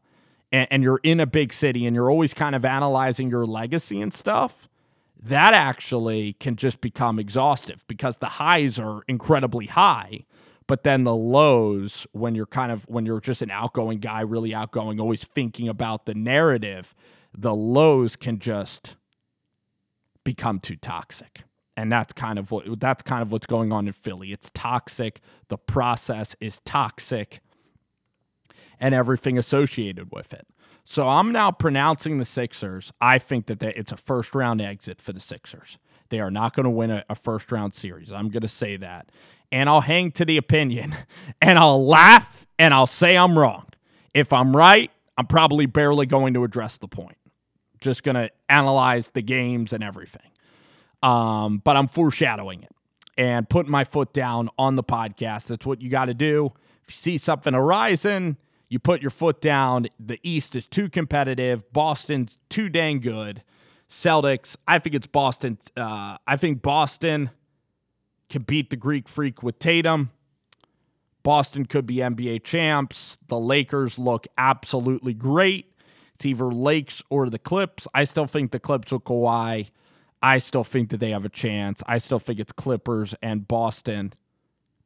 and, 0.53 0.69
and 0.71 0.83
you're 0.83 1.01
in 1.03 1.21
a 1.21 1.27
big 1.27 1.53
city 1.53 1.87
and 1.87 1.95
you're 1.95 2.11
always 2.11 2.35
kind 2.35 2.55
of 2.55 2.65
analyzing 2.65 3.31
your 3.31 3.47
legacy 3.47 4.01
and 4.01 4.13
stuff, 4.13 4.69
that 5.23 5.53
actually 5.53 6.35
can 6.35 6.57
just 6.57 6.81
become 6.81 7.19
exhaustive 7.19 7.85
because 7.87 8.19
the 8.19 8.27
highs 8.27 8.79
are 8.79 9.03
incredibly 9.09 9.67
high 9.67 10.25
but 10.67 10.85
then 10.85 11.03
the 11.03 11.15
lows 11.15 12.07
when 12.13 12.37
you're 12.37 12.47
kind 12.47 12.71
of 12.71 12.85
when 12.85 13.05
you're 13.05 13.21
just 13.21 13.43
an 13.43 13.51
outgoing 13.51 13.99
guy 13.99 14.21
really 14.21 14.55
outgoing 14.55 15.01
always 15.01 15.25
thinking 15.25 15.69
about 15.69 16.07
the 16.07 16.15
narrative 16.15 16.95
the 17.37 17.55
lows 17.55 18.17
can 18.17 18.39
just 18.39 18.97
become 20.25 20.61
too 20.61 20.77
toxic. 20.77 21.43
And 21.77 21.91
that's 21.91 22.13
kind 22.13 22.39
of 22.39 22.51
what 22.51 22.79
that's 22.79 23.03
kind 23.03 23.23
of 23.23 23.33
what's 23.33 23.47
going 23.47 23.73
on 23.73 23.87
in 23.87 23.93
Philly. 23.93 24.33
It's 24.33 24.51
toxic. 24.55 25.21
The 25.49 25.57
process 25.57 26.37
is 26.41 26.61
toxic 26.65 27.41
and 28.81 28.95
everything 28.95 29.39
associated 29.39 30.11
with 30.11 30.33
it. 30.33 30.47
So 30.85 31.09
I'm 31.09 31.31
now 31.31 31.53
pronouncing 31.53 32.19
the 32.19 32.25
Sixers. 32.25 32.93
I 33.01 33.19
think 33.19 33.47
that 33.47 33.61
they, 33.61 33.73
it's 33.75 33.93
a 33.93 33.97
first 33.97 34.35
round 34.35 34.61
exit 34.61 35.01
for 35.01 35.13
the 35.13 35.21
Sixers. 35.21 35.79
They 36.09 36.19
are 36.19 36.31
not 36.31 36.55
going 36.55 36.65
to 36.65 36.71
win 36.71 36.91
a, 36.91 37.05
a 37.09 37.15
first 37.15 37.53
round 37.53 37.75
series. 37.75 38.11
I'm 38.11 38.31
going 38.31 38.43
to 38.43 38.49
say 38.49 38.77
that. 38.79 39.11
And 39.53 39.69
I'll 39.69 39.83
hang 39.83 40.11
to 40.13 40.25
the 40.25 40.37
opinion 40.37 40.95
and 41.43 41.59
I'll 41.59 41.87
laugh 41.87 42.47
and 42.59 42.75
I'll 42.75 42.87
say 42.87 43.17
I'm 43.17 43.39
wrong. 43.39 43.67
If 44.15 44.33
I'm 44.33 44.57
right, 44.57 44.91
I'm 45.17 45.27
probably 45.27 45.67
barely 45.67 46.07
going 46.07 46.35
to 46.35 46.45
address 46.45 46.79
the 46.79 46.89
point. 46.89 47.17
Just 47.81 48.03
going 48.03 48.17
to 48.17 48.31
analyze 48.49 49.11
the 49.11 49.23
games 49.23 49.73
and 49.73 49.85
everything. 49.85 50.23
Um, 51.03 51.59
but 51.59 51.77
I'm 51.77 51.89
foreshadowing 51.89 52.63
it 52.63 52.73
and 53.17 53.49
putting 53.49 53.71
my 53.71 53.85
foot 53.85 54.13
down 54.13 54.49
on 54.59 54.77
the 54.77 54.83
podcast. 54.83 55.47
That's 55.47 55.65
what 55.65 55.81
you 55.81 55.89
got 55.89 56.07
to 56.07 56.15
do. 56.15 56.53
If 56.85 56.91
you 56.91 56.97
see 56.97 57.19
something 57.19 57.55
arising, 57.55 58.37
you 58.71 58.79
put 58.79 59.03
your 59.03 59.11
foot 59.11 59.41
down. 59.43 59.89
The 59.99 60.19
East 60.23 60.57
is 60.57 60.67
too 60.67 60.89
competitive. 60.89 61.71
Boston's 61.73 62.39
too 62.49 62.71
dang 62.71 63.01
good. 63.01 63.43
Celtics, 63.91 64.57
I 64.67 64.79
think 64.79 64.95
it's 64.95 65.09
Boston. 65.09 65.59
Uh, 65.77 66.17
I 66.27 66.37
think 66.37 66.63
Boston 66.63 67.31
can 68.31 68.43
beat 68.43 68.71
the 68.71 68.77
Greek 68.77 69.09
Freak 69.09 69.43
with 69.43 69.59
Tatum. 69.59 70.13
Boston 71.25 71.67
could 71.67 71.85
be 71.85 71.97
NBA 71.97 72.45
champs. 72.45 73.19
The 73.27 73.39
Lakers 73.39 73.99
look 73.99 74.27
absolutely 74.39 75.13
great. 75.13 75.75
It's 76.15 76.25
either 76.25 76.47
Lakes 76.47 77.03
or 77.11 77.29
the 77.29 77.39
Clips. 77.39 77.89
I 77.93 78.05
still 78.05 78.27
think 78.27 78.53
the 78.53 78.61
Clips 78.61 78.93
will 78.93 79.01
Kawhi. 79.01 79.71
I 80.23 80.39
still 80.39 80.65
think 80.65 80.91
that 80.91 81.01
they 81.01 81.11
have 81.11 81.25
a 81.25 81.31
chance. 81.31 81.83
I 81.87 81.99
still 81.99 82.21
think 82.21 82.39
it's 82.39 82.53
Clippers 82.53 83.15
and 83.21 83.49
Boston 83.49 84.13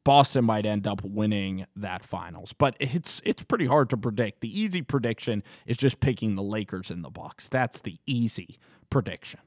Boston 0.05 0.45
might 0.45 0.67
end 0.67 0.87
up 0.87 1.03
winning 1.03 1.67
that 1.75 2.05
finals. 2.05 2.53
But 2.53 2.77
it's 2.79 3.21
it's 3.25 3.43
pretty 3.43 3.67
hard 3.67 3.91
to 3.91 3.97
predict. 3.97 4.41
The 4.41 4.61
easy 4.61 4.83
prediction 4.83 5.43
is 5.67 5.77
just 5.77 6.01
picking 6.01 6.35
the 6.35 6.43
Lakers 6.43 6.91
in 6.91 7.03
the 7.03 7.11
Bucks. 7.11 7.49
That's 7.49 7.81
the 7.81 7.99
easy 8.07 8.59
prediction. 8.91 9.41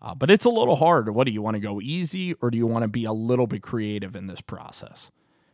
Uh, 0.00 0.14
but 0.14 0.30
it's 0.30 0.44
a 0.44 0.50
little 0.50 0.76
hard. 0.76 1.08
What 1.08 1.26
do 1.26 1.32
you 1.32 1.40
want 1.40 1.54
to 1.54 1.60
go 1.60 1.80
easy, 1.80 2.34
or 2.34 2.50
do 2.50 2.58
you 2.58 2.66
want 2.66 2.82
to 2.82 2.88
be 2.88 3.06
a 3.06 3.12
little 3.12 3.46
bit 3.46 3.62
creative 3.62 4.14
in 4.14 4.26
this 4.26 4.42
process? 4.42 5.10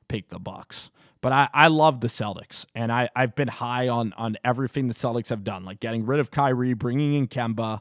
Pick 0.09 0.29
the 0.29 0.41
Bucks. 0.41 0.91
But 1.21 1.33
I, 1.33 1.49
I 1.55 1.69
love 1.69 2.01
the 2.01 2.09
Celtics, 2.09 2.67
and 2.75 2.91
I, 2.91 3.09
I've 3.15 3.37
been 3.37 3.49
high 3.49 3.87
on 3.89 4.13
on 4.15 4.37
everything 4.43 4.89
the 4.89 4.95
Celtics 4.95 5.29
have 5.29 5.45
done, 5.45 5.65
like 5.65 5.79
getting 5.79 6.05
rid 6.05 6.19
of 6.19 6.33
Kyrie, 6.33 6.73
bringing 6.73 7.15
in 7.15 7.29
Kemba, 7.29 7.81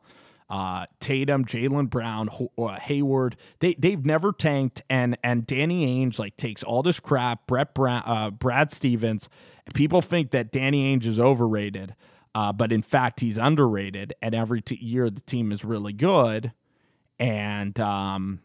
uh, 0.50 0.86
Tatum, 1.00 1.46
Jaylen 1.46 1.90
Brown, 1.90 2.30
uh, 2.58 2.80
Hayward. 2.80 3.36
They 3.60 3.76
they've 3.76 4.06
never 4.06 4.32
tanked, 4.32 4.82
and 4.90 5.18
and 5.24 5.46
Danny 5.46 5.86
Ainge 5.86 6.20
like 6.20 6.38
takes 6.38 6.64
all 6.64 6.84
this 6.84 7.00
crap. 7.00 7.48
Brett 7.48 7.74
Brown, 7.74 8.04
uh, 8.06 8.30
Brad 8.32 8.72
Stevens. 8.72 9.30
People 9.74 10.02
think 10.02 10.32
that 10.32 10.52
Danny 10.52 10.96
Ainge 10.96 11.06
is 11.06 11.20
overrated, 11.20 11.96
uh, 12.34 12.52
but 12.52 12.72
in 12.72 12.82
fact 12.82 13.20
he's 13.20 13.38
underrated. 13.38 14.14
And 14.22 14.34
every 14.34 14.62
t- 14.62 14.80
year 14.82 15.10
the 15.10 15.22
team 15.22 15.52
is 15.52 15.64
really 15.64 15.94
good 15.94 16.54
and 17.20 17.78
um, 17.80 18.40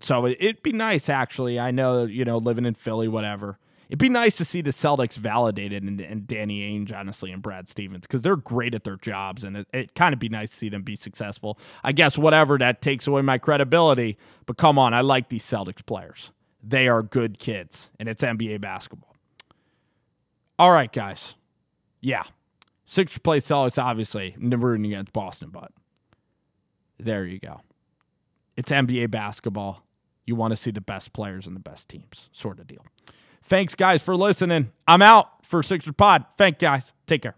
so 0.00 0.26
it'd 0.26 0.62
be 0.62 0.72
nice 0.72 1.08
actually. 1.08 1.58
I 1.58 1.70
know 1.70 2.04
you 2.04 2.24
know 2.24 2.38
living 2.38 2.66
in 2.66 2.74
Philly, 2.74 3.08
whatever. 3.08 3.58
It'd 3.90 3.98
be 3.98 4.08
nice 4.08 4.36
to 4.36 4.44
see 4.44 4.62
the 4.62 4.70
Celtics 4.70 5.16
validated 5.16 5.82
and, 5.82 6.00
and 6.00 6.24
Danny 6.24 6.60
Ainge, 6.60 6.96
honestly, 6.96 7.32
and 7.32 7.42
Brad 7.42 7.68
Stevens 7.68 8.02
because 8.02 8.22
they're 8.22 8.36
great 8.36 8.72
at 8.72 8.84
their 8.84 8.96
jobs, 8.96 9.42
and 9.42 9.56
it, 9.56 9.66
it 9.72 9.94
kind 9.96 10.12
of 10.12 10.20
be 10.20 10.28
nice 10.28 10.50
to 10.50 10.56
see 10.56 10.68
them 10.68 10.82
be 10.82 10.94
successful. 10.94 11.58
I 11.82 11.90
guess 11.90 12.16
whatever 12.16 12.56
that 12.58 12.82
takes 12.82 13.08
away 13.08 13.22
my 13.22 13.36
credibility, 13.38 14.16
but 14.46 14.56
come 14.56 14.78
on, 14.78 14.94
I 14.94 15.00
like 15.00 15.28
these 15.28 15.44
Celtics 15.44 15.84
players. 15.84 16.30
They 16.62 16.86
are 16.86 17.02
good 17.02 17.40
kids, 17.40 17.90
and 17.98 18.08
it's 18.08 18.22
NBA 18.22 18.60
basketball. 18.60 19.16
All 20.56 20.70
right, 20.70 20.92
guys. 20.92 21.34
Yeah, 22.00 22.22
sixth 22.84 23.24
place 23.24 23.44
Celtics, 23.44 23.82
obviously, 23.82 24.36
never 24.38 24.68
rooting 24.68 24.86
against 24.86 25.12
Boston, 25.12 25.50
but 25.50 25.72
there 26.96 27.24
you 27.24 27.40
go. 27.40 27.62
It's 28.56 28.70
NBA 28.70 29.10
basketball. 29.10 29.84
You 30.26 30.36
want 30.36 30.52
to 30.52 30.56
see 30.56 30.70
the 30.70 30.80
best 30.80 31.12
players 31.12 31.48
and 31.48 31.56
the 31.56 31.60
best 31.60 31.88
teams, 31.88 32.28
sort 32.30 32.60
of 32.60 32.68
deal. 32.68 32.86
Thanks, 33.44 33.74
guys, 33.74 34.02
for 34.02 34.16
listening. 34.16 34.70
I'm 34.86 35.02
out 35.02 35.44
for 35.44 35.62
Sixers 35.62 35.94
Pod. 35.96 36.24
Thank 36.36 36.58
guys. 36.58 36.92
Take 37.06 37.22
care. 37.22 37.36